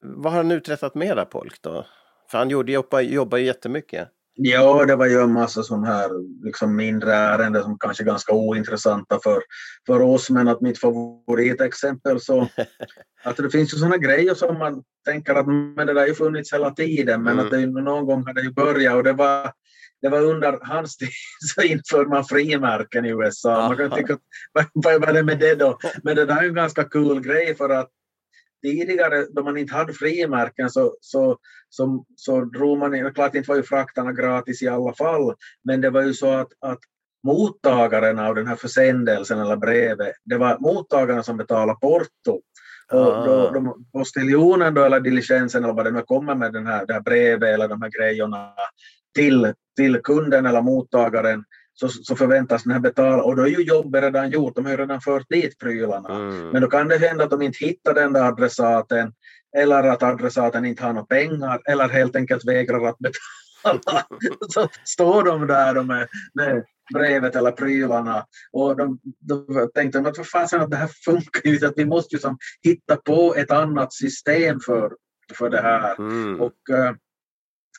[0.00, 1.86] Vad har han uträttat mera Polk då?
[2.30, 4.08] För han gjorde, jobba, jobbar ju jättemycket.
[4.36, 6.10] Ja, det var ju en massa sån här
[6.44, 9.42] liksom mindre ärenden som kanske är ganska ointressanta för,
[9.86, 12.48] för oss, men att mitt favoritexempel så
[13.24, 16.14] att det finns ju såna grejer som man tänker att men det där har ju
[16.14, 17.44] funnits hela tiden, men Mm.
[17.44, 19.52] att det någon gång hade ju börjat och det var
[20.02, 21.08] det var under hans tid
[21.54, 23.68] så införde man frimärken i USA.
[23.68, 24.18] Man kan tycka,
[24.52, 25.78] vad, vad är det med det då?
[26.02, 27.90] Men det där är ju en ganska kul grej för att
[28.64, 31.38] tidigare då man inte hade frimärken så, så,
[31.68, 35.34] så, så drog man, klart inte var ju frakterna gratis i alla fall,
[35.64, 36.78] men det var ju så att, att
[37.26, 42.40] mottagaren av den här försändelsen eller brevet, det var mottagaren som betalade porto.
[42.92, 43.24] Och Ah.
[43.24, 46.92] då, då postiljonen då, eller diligensen eller vad det nu kommer med den här, det
[46.92, 48.52] här brevet eller de här grejerna
[49.14, 51.44] till, till kunden eller mottagaren
[51.74, 54.72] så, så förväntas den här betala och då är ju jobbet redan gjort, de har
[54.72, 56.14] ju redan fört dit prylarna.
[56.14, 56.48] Mm.
[56.48, 59.12] Men då kan det hända att de inte hittar den där adressaten
[59.56, 64.06] eller att adressaten inte har några pengar eller helt enkelt vägrar att betala.
[64.48, 66.64] Så står de där då med, med
[66.94, 71.40] brevet eller prylarna och de, de tänkte de att vad fasen att det här funkar
[71.44, 74.92] ju inte, att vi måste ju som hitta på ett annat system för,
[75.34, 75.98] för det här.
[75.98, 76.40] Mm.
[76.40, 76.94] Och, eh,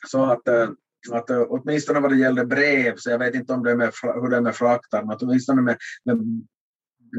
[0.06, 0.68] så att, eh,
[1.14, 3.92] att eh, åtminstone vad det gäller brev, så jag vet inte om det är med,
[4.02, 6.18] hur det är med fraktar, men åtminstone med, med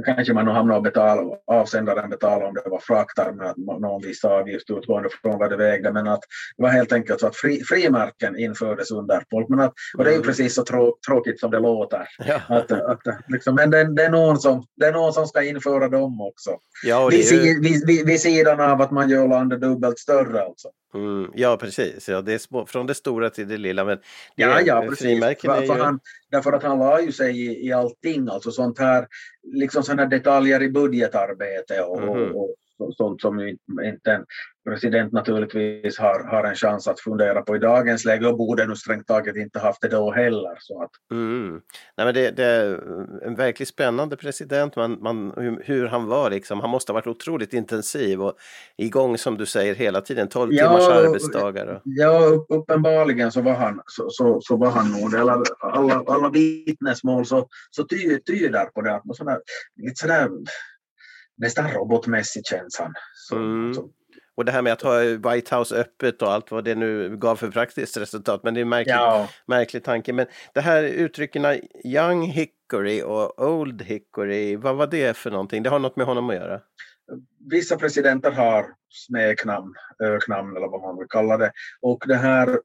[0.06, 4.26] kanske man nog hamnar och betala, avsändaren betalar om det var fraktar med någon viss
[4.26, 6.22] avgift utgående från vad det vägde, men att
[6.58, 9.50] det var helt enkelt så att fri, frimärken infördes under folk.
[9.50, 10.28] Men att, och det är ju Mm.
[10.28, 12.08] precis så trå, tråkigt som det låter.
[12.28, 12.42] Ja.
[12.48, 15.90] Att, att, liksom, men det, det, är någon som, det är någon som ska införa
[15.90, 16.52] dem också.
[16.84, 20.68] Ja, Vid, ju, vid, vid, vid sidan av att man gör landet dubbelt större alltså.
[20.98, 22.10] Mm, ja, precis.
[22.10, 23.84] Ja, det är små, från det stora till det lilla.
[23.84, 24.04] Men det,
[24.36, 25.20] Ja, ja, precis.
[25.42, 25.72] För, ju...
[25.72, 26.00] han,
[26.32, 29.08] därför att han la ju sig i, i allting, alltså sånt här,
[29.44, 32.10] liksom sådana detaljer i budgetarbete och, Mhm.
[32.10, 32.56] och, och
[32.98, 33.40] sånt som
[33.84, 34.26] inte- en
[34.70, 38.78] president naturligtvis har, har en chans att fundera på i dagens läge och borde nog
[38.78, 40.56] strängt taget inte haft det då heller.
[40.60, 41.62] Så att, Mm.
[41.98, 42.80] Nej, men det, det är
[43.24, 44.76] en verkligt spännande president.
[44.76, 46.60] Man, man, hur, hur han var liksom.
[46.60, 48.34] Han måste ha varit otroligt intensiv och
[48.78, 50.28] igång som du säger hela tiden.
[50.28, 51.68] 12 Ja, timmars arbetsdagar.
[51.68, 55.16] Och, ja, upp- uppenbarligen så var han, så, så, så var han nog.
[55.16, 58.96] Alla, alla, alla vittnesmål så, så ty, tyder på det.
[58.96, 59.40] Att någon sån där,
[59.76, 60.30] lite sådär,
[61.38, 62.44] nästan robotmässig.
[63.14, 63.74] Så, Mm.
[63.74, 63.90] så,
[64.36, 67.36] och det här med att ha White House öppet och allt vad det nu gav
[67.36, 68.44] för praktiskt resultat.
[68.44, 69.30] Men det är en märklig, ja.
[69.46, 70.14] märklig tanke.
[70.14, 71.46] Men det här uttrycken
[71.86, 74.56] Young Hickory och Old Hickory.
[74.56, 75.64] Vad var det för någonting?
[75.64, 76.62] Det har något med honom att göra?
[77.50, 79.74] vissa presidenter har smeknamn,
[80.04, 81.52] öknamn eller vad man vill kalla det.
[81.82, 82.60] Och det här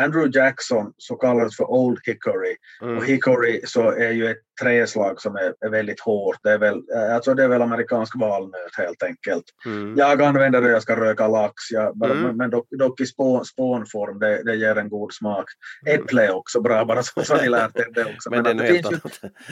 [0.00, 2.56] Andrew Jackson så kallades för Old Hickory.
[2.82, 2.96] Mm.
[2.96, 6.36] Och hickory så är ju ett träslag som är, är väldigt hårt.
[6.42, 9.44] Det är, väl, eh, alltså det är väl amerikansk valnöt helt enkelt.
[9.66, 9.94] Mm.
[9.96, 12.22] Jag använder det jag ska röka lax, jag, Mm.
[12.22, 15.44] men, men dock, dock i spån, spånform, det, det ger en god smak.
[15.86, 18.30] Äpple är också bra, bara så, så ni lärt er det också.
[18.30, 18.90] Men något det finns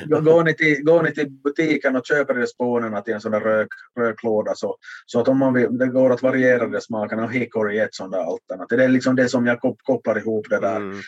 [0.07, 0.21] ju.
[0.21, 3.41] Går ni, till, går ni till butiken och köper de spånerna till en sån där
[3.41, 3.69] rök,
[4.01, 7.79] röklåda så, så att om man vill, det går att variera de smakerna och hickory
[7.79, 8.79] är ett sånt där alternativ.
[8.79, 10.77] Det är liksom det som jag kop- kopplar ihop det där.
[10.77, 10.99] Mm.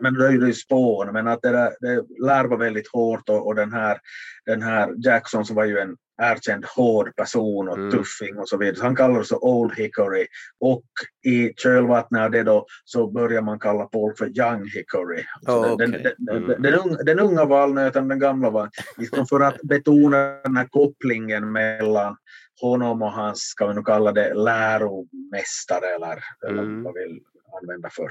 [0.00, 3.54] Men är ju spån, men att det, där, det lär vara väldigt hårt och, och
[3.54, 3.98] den, här,
[4.46, 7.90] den här Jackson som var ju en erkänd hård person och Mm.
[7.90, 8.76] tuffing och så vidare.
[8.76, 10.26] Så han kallar sig Old Hickory
[10.60, 10.82] och
[11.26, 15.24] i kölvattnet av det då så börjar man kalla folk för Young Hickory.
[15.48, 16.02] Oh, den, okej.
[16.02, 16.62] den, den, Mm.
[16.62, 21.52] den, unga, den unga valnöten, den gamla var liksom för att betona den här kopplingen
[21.52, 22.16] mellan
[22.60, 26.82] honom och hans, ska vi nu kalla det, läromästare eller, eller Mm.
[26.82, 27.20] vad vi vill
[27.62, 28.08] använda för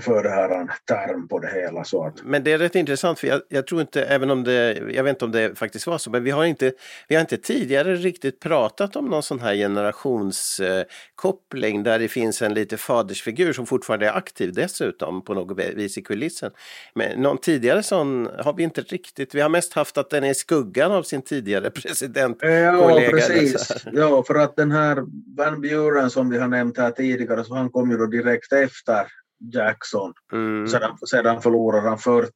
[0.00, 1.84] för det här en term på det hela.
[1.84, 4.82] Så att, Men det är rätt intressant för jag, jag tror inte, även om det,
[4.90, 6.72] jag vet inte om det faktiskt var så, men vi har inte,
[7.08, 12.54] vi har inte tidigare riktigt pratat om någon sån här generationskoppling där det finns en
[12.54, 16.50] lite fadersfigur som fortfarande är aktiv dessutom på något vis i kulissen.
[16.94, 20.30] Men någon tidigare sån har vi inte riktigt, vi har mest haft att den är
[20.30, 22.38] i skuggan av sin tidigare president.
[22.40, 23.84] Ja, precis.
[23.92, 25.04] Ja, för att den här
[25.36, 29.06] Van Buren som vi har nämnt här tidigare, så han kom ju då direkt efter
[29.52, 30.12] Jackson.
[30.32, 32.30] Mm, Sedan, sedan förlorade han 40,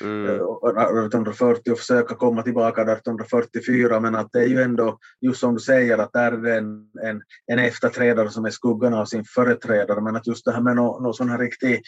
[0.00, 0.26] mm.
[0.26, 5.54] eh, 1840 och försöka komma tillbaka 1844 men att det är ju ändå just som
[5.54, 9.24] du säger att där är det en, en, en efterträdare som är skuggan av sin
[9.24, 11.82] företrädare men att just det här med någon nå sån här riktig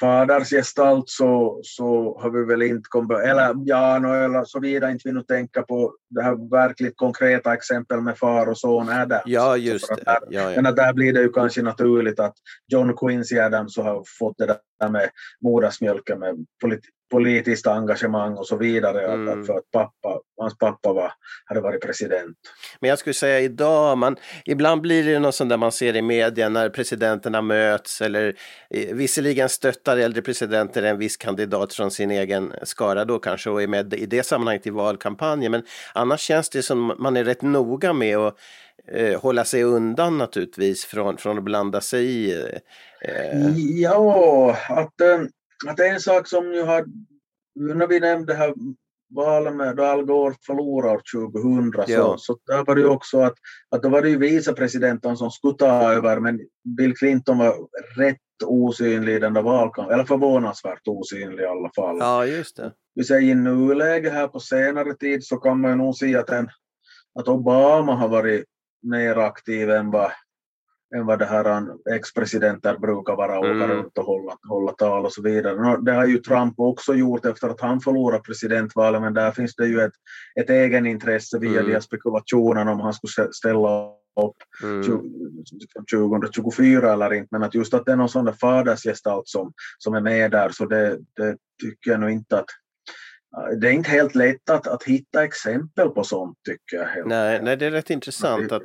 [0.00, 5.12] fadersgestalt så, så har vi väl inte kommit, eller ja, no, eller såvida inte vi
[5.12, 9.22] nu tänker på det här verkligt konkreta exempel med far och son Adams.
[9.26, 10.02] Ja, just det.
[10.04, 10.62] där- Ja, ja.
[10.62, 12.34] men där blir det ju kanske naturligt att
[12.68, 14.46] John Quincy Adams har fått det
[14.80, 15.10] där med
[15.40, 16.80] modersmjölken med polit
[17.12, 19.06] politiskt engagemang och så vidare.
[19.06, 19.40] Mm.
[19.40, 21.12] att för att pappa, hans pappa var,
[21.44, 22.36] hade varit president.
[22.80, 26.02] Men jag skulle säga idag, man, ibland blir det något sånt där man ser i
[26.02, 28.34] media när presidenterna möts eller
[28.70, 33.62] eh, visserligen stöttar äldre presidenter en viss kandidat från sin egen skara då kanske och
[33.62, 35.52] är med i det sammanhanget i valkampanjen.
[35.52, 35.62] Men
[35.94, 38.36] annars känns det som man är rätt noga med att
[38.92, 42.32] eh, hålla sig undan naturligtvis från, från att blanda sig i.
[43.00, 45.20] Eh, Ja, att, eh,
[45.66, 46.84] att en sak som ju har,
[47.54, 48.54] när vi nämnde här
[49.14, 52.16] valet med då Al Gore förlorade 2000 så, Ja.
[52.18, 53.34] så där var det ju också att,
[53.70, 56.40] att då var det ju vicepresidenten som skulle ta över men
[56.76, 57.54] Bill Clinton var
[57.96, 61.96] rätt osynlig i den där valkampen, eller förvånansvärt osynlig i alla fall.
[62.00, 62.72] ja, just det.
[62.94, 66.30] vi säger i nuläget här på senare tid så kan man ju nog säga att,
[66.30, 66.48] en,
[67.20, 68.44] att Obama har varit
[68.82, 70.10] mer aktiv än vad,
[70.96, 73.70] än vad det här ex-presidenter brukar vara, åka Mm.
[73.70, 75.56] runt och hålla, hålla tal och så vidare.
[75.62, 79.54] Nå, Det har ju Trump också gjort efter att han förlorade presidentvalet, men där finns
[79.56, 79.92] det ju ett,
[80.40, 81.66] ett egenintresse via Mm.
[81.66, 83.84] de här spekulationerna om han skulle ställa
[84.26, 84.82] upp Mm.
[85.90, 89.94] 2024 eller inte, men att just att det är någon sån där fadersgestalt som, som
[89.94, 92.46] är med där, så det, det tycker jag nog inte att
[93.60, 97.08] det är inte helt lätt att, att hitta exempel på sånt tycker jag.
[97.08, 98.62] Nej, nej, det är rätt intressant att,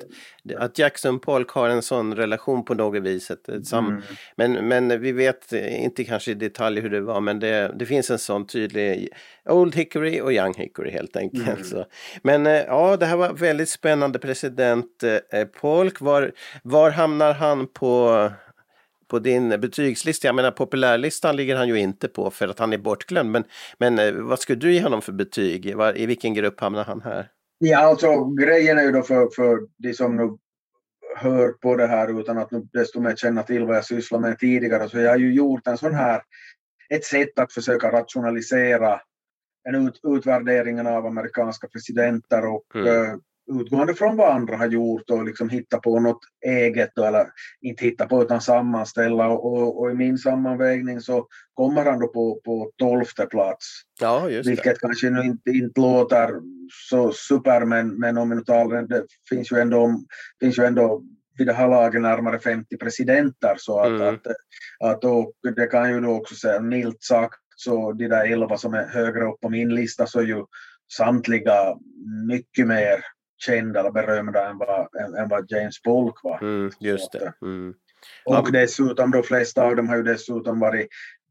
[0.58, 3.32] att Jackson Polk har en sån relation på något vis.
[3.74, 4.02] Mm.
[4.36, 8.12] men, men vi vet inte kanske i detalj hur det var, men det, det finns
[8.12, 9.10] en sån tydlig
[9.50, 11.48] Old Hickory och Young Hickory helt enkelt.
[11.48, 11.64] Mm.
[11.64, 11.86] Så.
[12.22, 16.02] Men eh, ja, det här var väldigt spännande president eh, Polk.
[16.02, 16.32] Var,
[16.64, 18.30] var hamnar han på,
[19.08, 20.28] på din betygslista?
[20.28, 23.32] Jag menar populärlistan ligger han ju inte på för att han är bortglömd.
[23.32, 23.44] Men,
[23.80, 25.76] men eh, vad skulle du ge honom för betyg?
[25.76, 27.32] Var, I vilken grupp hamnar han här?
[27.58, 30.38] Ja, alltså grejen är ju då för, för de som nu
[31.18, 34.40] hör på det här utan att nu desto mer känna till vad jag sysslar med
[34.40, 36.22] tidigare, så jag har ju gjort en sån här,
[36.90, 39.02] ett sätt att försöka rationalisera
[39.70, 43.22] en ut, utvärderingen av amerikanska presidenter och Mm.
[43.48, 47.28] Utgående från vad andra har gjort och liksom hitta på något eget då, eller
[47.62, 52.08] inte hitta på utan sammanställa och, och, och i min sammanvägning så kommer han då
[52.08, 53.66] på, på tolfte plats.
[54.02, 54.50] Ja, just det.
[54.50, 56.32] Vilket kanske nu inte, inte låter
[56.90, 60.00] så super, men, men om vi nu talar, det finns ju ändå,
[60.40, 61.04] finns ju ändå
[61.38, 63.56] vid det här laget närmare 50 presidenter.
[63.58, 64.16] Så att, Mm.
[64.16, 64.28] att,
[64.84, 68.74] att och det kan ju då också säga milt sagt, så de där 11 som
[68.74, 70.46] är högre upp på min lista så är ju
[70.98, 71.76] samtliga
[72.28, 73.04] mycket mer
[73.38, 76.42] kända eller berömda än vad, än, vad James Polk var.
[76.42, 77.34] Mm, just det.
[77.42, 77.74] Mm.
[78.26, 78.46] Och Ja.
[78.52, 80.88] dessutom, de flesta av dem har ju dessutom varit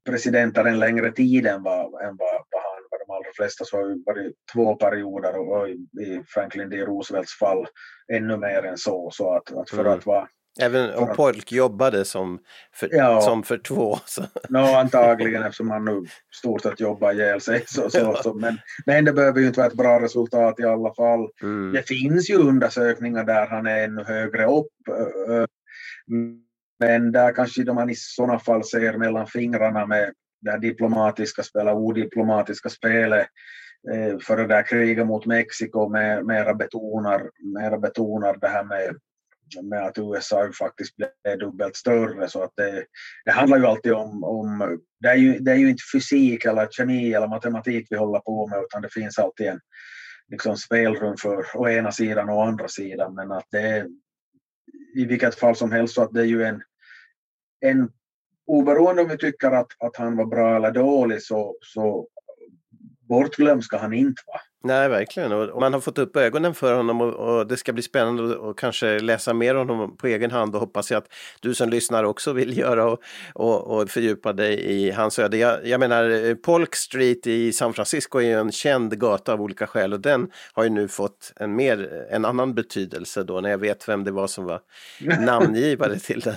[0.06, 2.98] presidenter en längre tid än vad, än vad, vad han var.
[3.06, 6.76] De allra flesta så har ju varit två perioder och, och i, i Franklin D.
[6.76, 7.66] Roosevelts fall
[8.12, 9.10] ännu mer än så.
[9.12, 9.92] Så att, att för Mm.
[9.92, 10.28] att vara,
[10.60, 12.38] Även och att- Polk jobbade som
[12.74, 13.20] för, Ja.
[13.20, 13.98] som för två.
[14.06, 14.22] Så.
[14.48, 16.04] no, antagligen eftersom han nu
[16.34, 17.64] stort sett jobbar ihjäl sig.
[17.66, 18.20] Så, så, Ja.
[18.22, 21.28] så, men, men det behöver ju inte vara ett bra resultat i alla fall.
[21.42, 21.72] Mm.
[21.72, 24.66] Det finns ju undersökningar där han är ännu högre upp.
[26.80, 31.74] Men där kanske de man i sådana fall ser mellan fingrarna med det diplomatiska spelet,
[31.74, 33.26] odiplomatiska spelet
[33.94, 38.96] eh, för det där kriget mot Mexiko med, mera, betonar, mera betonar det här med,
[39.62, 42.28] med att USA faktiskt blev dubbelt större.
[42.28, 42.84] Så att det,
[43.24, 46.68] det handlar ju alltid om, om det, är ju, det är ju inte fysik eller
[46.70, 49.60] kemi eller matematik vi håller på med utan det finns alltid en
[50.28, 53.14] liksom spelrum för å ena sidan och å andra sidan.
[53.14, 53.86] Men att det är
[54.94, 56.62] i vilket fall som helst så att det är ju en,
[57.60, 57.90] en
[58.46, 62.08] oberoende om vi tycker att, att han var bra eller dålig så, så
[63.08, 64.40] bortglömd ska han inte vara.
[64.64, 65.32] Nej, verkligen.
[65.32, 68.98] Och man har fått upp ögonen för honom och, det ska bli spännande att kanske
[68.98, 72.32] läsa mer om honom på egen hand och hoppas jag att du som lyssnar också
[72.32, 73.00] vill göra och,
[73.34, 75.36] och, och fördjupa dig i hans öde.
[75.36, 79.66] Jag, jag menar, Polk Street i San Francisco är ju en känd gata av olika
[79.66, 83.58] skäl och den har ju nu fått en, mer, en annan betydelse då när jag
[83.58, 84.60] vet vem det var som var
[85.20, 86.36] namngivare till den.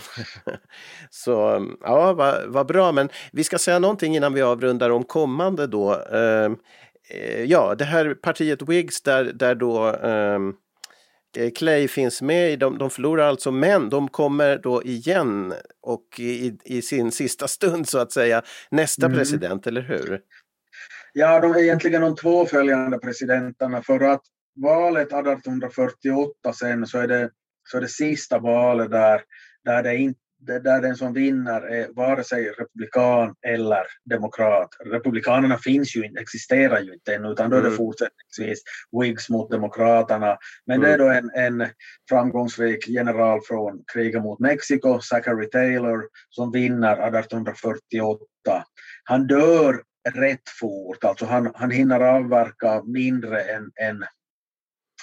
[1.10, 5.68] Så ja, vad, vad bra, men vi ska säga någonting innan vi avrundar om kommande
[5.68, 6.02] då.
[7.10, 10.56] Eh, ja, det här partiet Whigs där, där då um,
[11.56, 16.82] Clay finns med, de, de förlorar alltså, men de kommer då igen och i, i
[16.82, 18.42] sin sista stund så att säga
[18.72, 19.18] nästa mm.
[19.18, 20.22] president, eller hur?
[21.14, 24.22] Ja, de är egentligen de två följande presidenterna för att
[24.62, 27.30] valet 1848 sen så är det,
[27.72, 29.22] så är det sista valet där,
[29.64, 34.70] där det inte där den som vinner är vare sig republikan eller demokrat.
[34.86, 37.78] Republikanerna finns ju inte, existerar ju inte ännu, utan då är det mm.
[37.78, 38.64] fortsättningsvis
[39.02, 40.38] Whigs mot Demokraterna.
[40.66, 40.88] Men mm.
[40.88, 41.70] det är då en, en
[42.10, 48.20] framgångsrik general från kriget mot Mexiko, Zachary Taylor, som vinner 1848.
[49.04, 49.82] Han dör
[50.16, 54.04] rätt fort, alltså han, han hinner avverka mindre än, än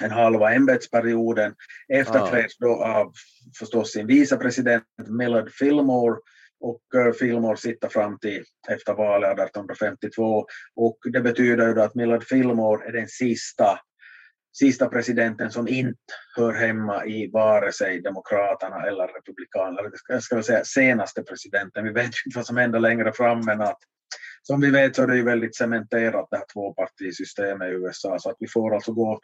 [0.02, 1.54] en halva ämbetsperioden.
[1.88, 3.12] Efterträds då av
[3.58, 6.16] förstås sin vicepresident Millard Fillmore
[6.60, 12.24] och uh, Fillmore sitter fram till efter valet 1852 och det betyder ju att Millard
[12.24, 13.78] Fillmore är den sista
[14.58, 15.98] sista presidenten som inte
[16.36, 19.90] hör hemma i vare sig Demokraterna eller Republikanerna.
[20.08, 21.84] Jag ska säga senaste presidenten.
[21.84, 23.78] Vi vet ju inte vad som händer längre fram men att
[24.42, 28.30] som vi vet så är det ju väldigt cementerat det här tvåpartisystemet i USA så
[28.30, 29.20] att vi får alltså gå,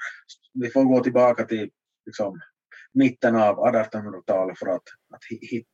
[0.55, 1.71] vi får gå tillbaka till
[2.07, 2.41] liksom,
[2.95, 4.83] mitten av 1800-talet för att,
[5.15, 5.67] att hitta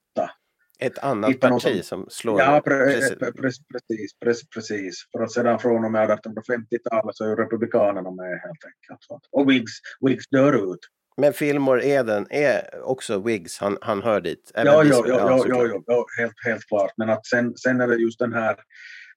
[0.79, 2.41] ett annat parti som, som slår...
[2.41, 2.77] Ja, pre,
[3.19, 3.73] pre, precis,
[4.21, 5.05] precis, precis.
[5.13, 9.27] För att sedan från och med 1850-talet så är ju Republikanerna med helt enkelt.
[9.31, 10.81] Och Whigs, Whigs dör ut.
[11.17, 14.53] Men Fillmore Eden är också Whigs, han, han hör dit?
[14.55, 16.93] Ja, ja, ja, ja, ja, ja, helt, helt klart.
[16.97, 18.57] Men att sen, sen är det just den här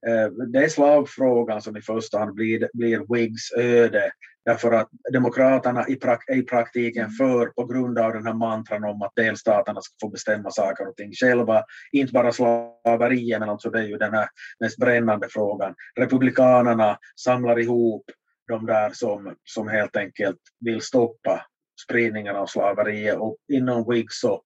[0.07, 4.11] Eh, det är slavfrågan som i första hand blir, blir Whigs öde
[4.45, 8.83] därför att Demokraterna i prak, är i praktiken för på grund av den här mantran
[8.83, 11.63] om att delstaterna ska få bestämma saker och ting själva.
[11.91, 14.27] Inte bara slaveriet men alltså det är ju den här
[14.59, 15.75] mest brännande frågan.
[15.99, 18.05] Republikanerna samlar ihop
[18.47, 21.45] de där som, som helt enkelt vill stoppa
[21.85, 24.41] spridningen av slaveriet och inom Whigs så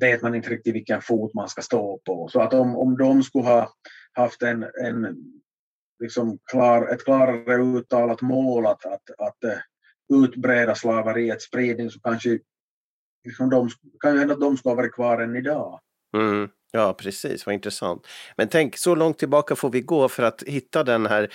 [0.00, 2.28] vet man inte riktigt vilken fot man ska stå på.
[2.28, 3.72] Så att om, om de skulle ha
[4.12, 5.16] haft en, en
[5.98, 9.58] liksom klar, ett klarare uttalat mål att, att, att eh,
[10.14, 12.38] utbreda slaveriets spridning så kanske
[13.24, 13.70] liksom de,
[14.00, 15.80] kan hända att de skulle ha varit kvar än idag.
[16.16, 16.48] Mm.
[16.76, 18.06] Ja, precis, vad intressant.
[18.36, 21.28] Men tänk, så långt tillbaka får vi gå för att hitta den här,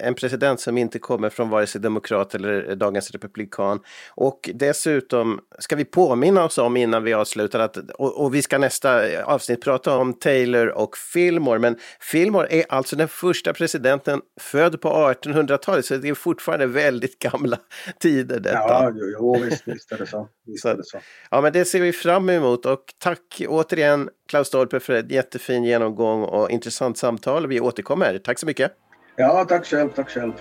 [0.00, 3.80] en president som inte kommer från vare sig demokrat eller dagens republikan.
[4.10, 8.58] Och dessutom ska vi påminna oss om innan vi avslutar att, och, och vi ska
[8.58, 14.80] nästa avsnitt prata om Taylor och Fillmore, men Fillmore är alltså den första presidenten född
[14.80, 17.58] på 1800-talet, så det är fortfarande väldigt gamla
[18.00, 18.58] tider detta.
[18.58, 20.28] Ja, jo, jo visst, visst är det så.
[20.46, 20.98] Visst är det så.
[21.30, 25.64] Ja, men det ser vi fram emot och tack återigen Klaus Stolpe för en jättefin
[25.64, 27.46] genomgång och intressant samtal.
[27.46, 28.18] Vi återkommer.
[28.18, 28.72] Tack så mycket.
[29.16, 29.88] Ja, tack själv.
[29.90, 30.32] Tack själv.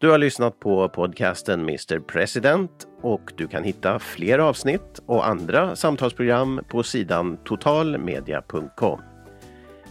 [0.00, 2.70] Du har lyssnat på podcasten Mr President
[3.02, 9.00] och du kan hitta fler avsnitt och andra samtalsprogram på sidan totalmedia.com.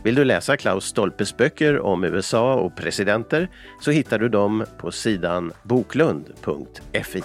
[0.03, 3.49] Vill du läsa Klaus Stolpes böcker om USA och presidenter
[3.81, 7.23] så hittar du dem på sidan boklund.fi.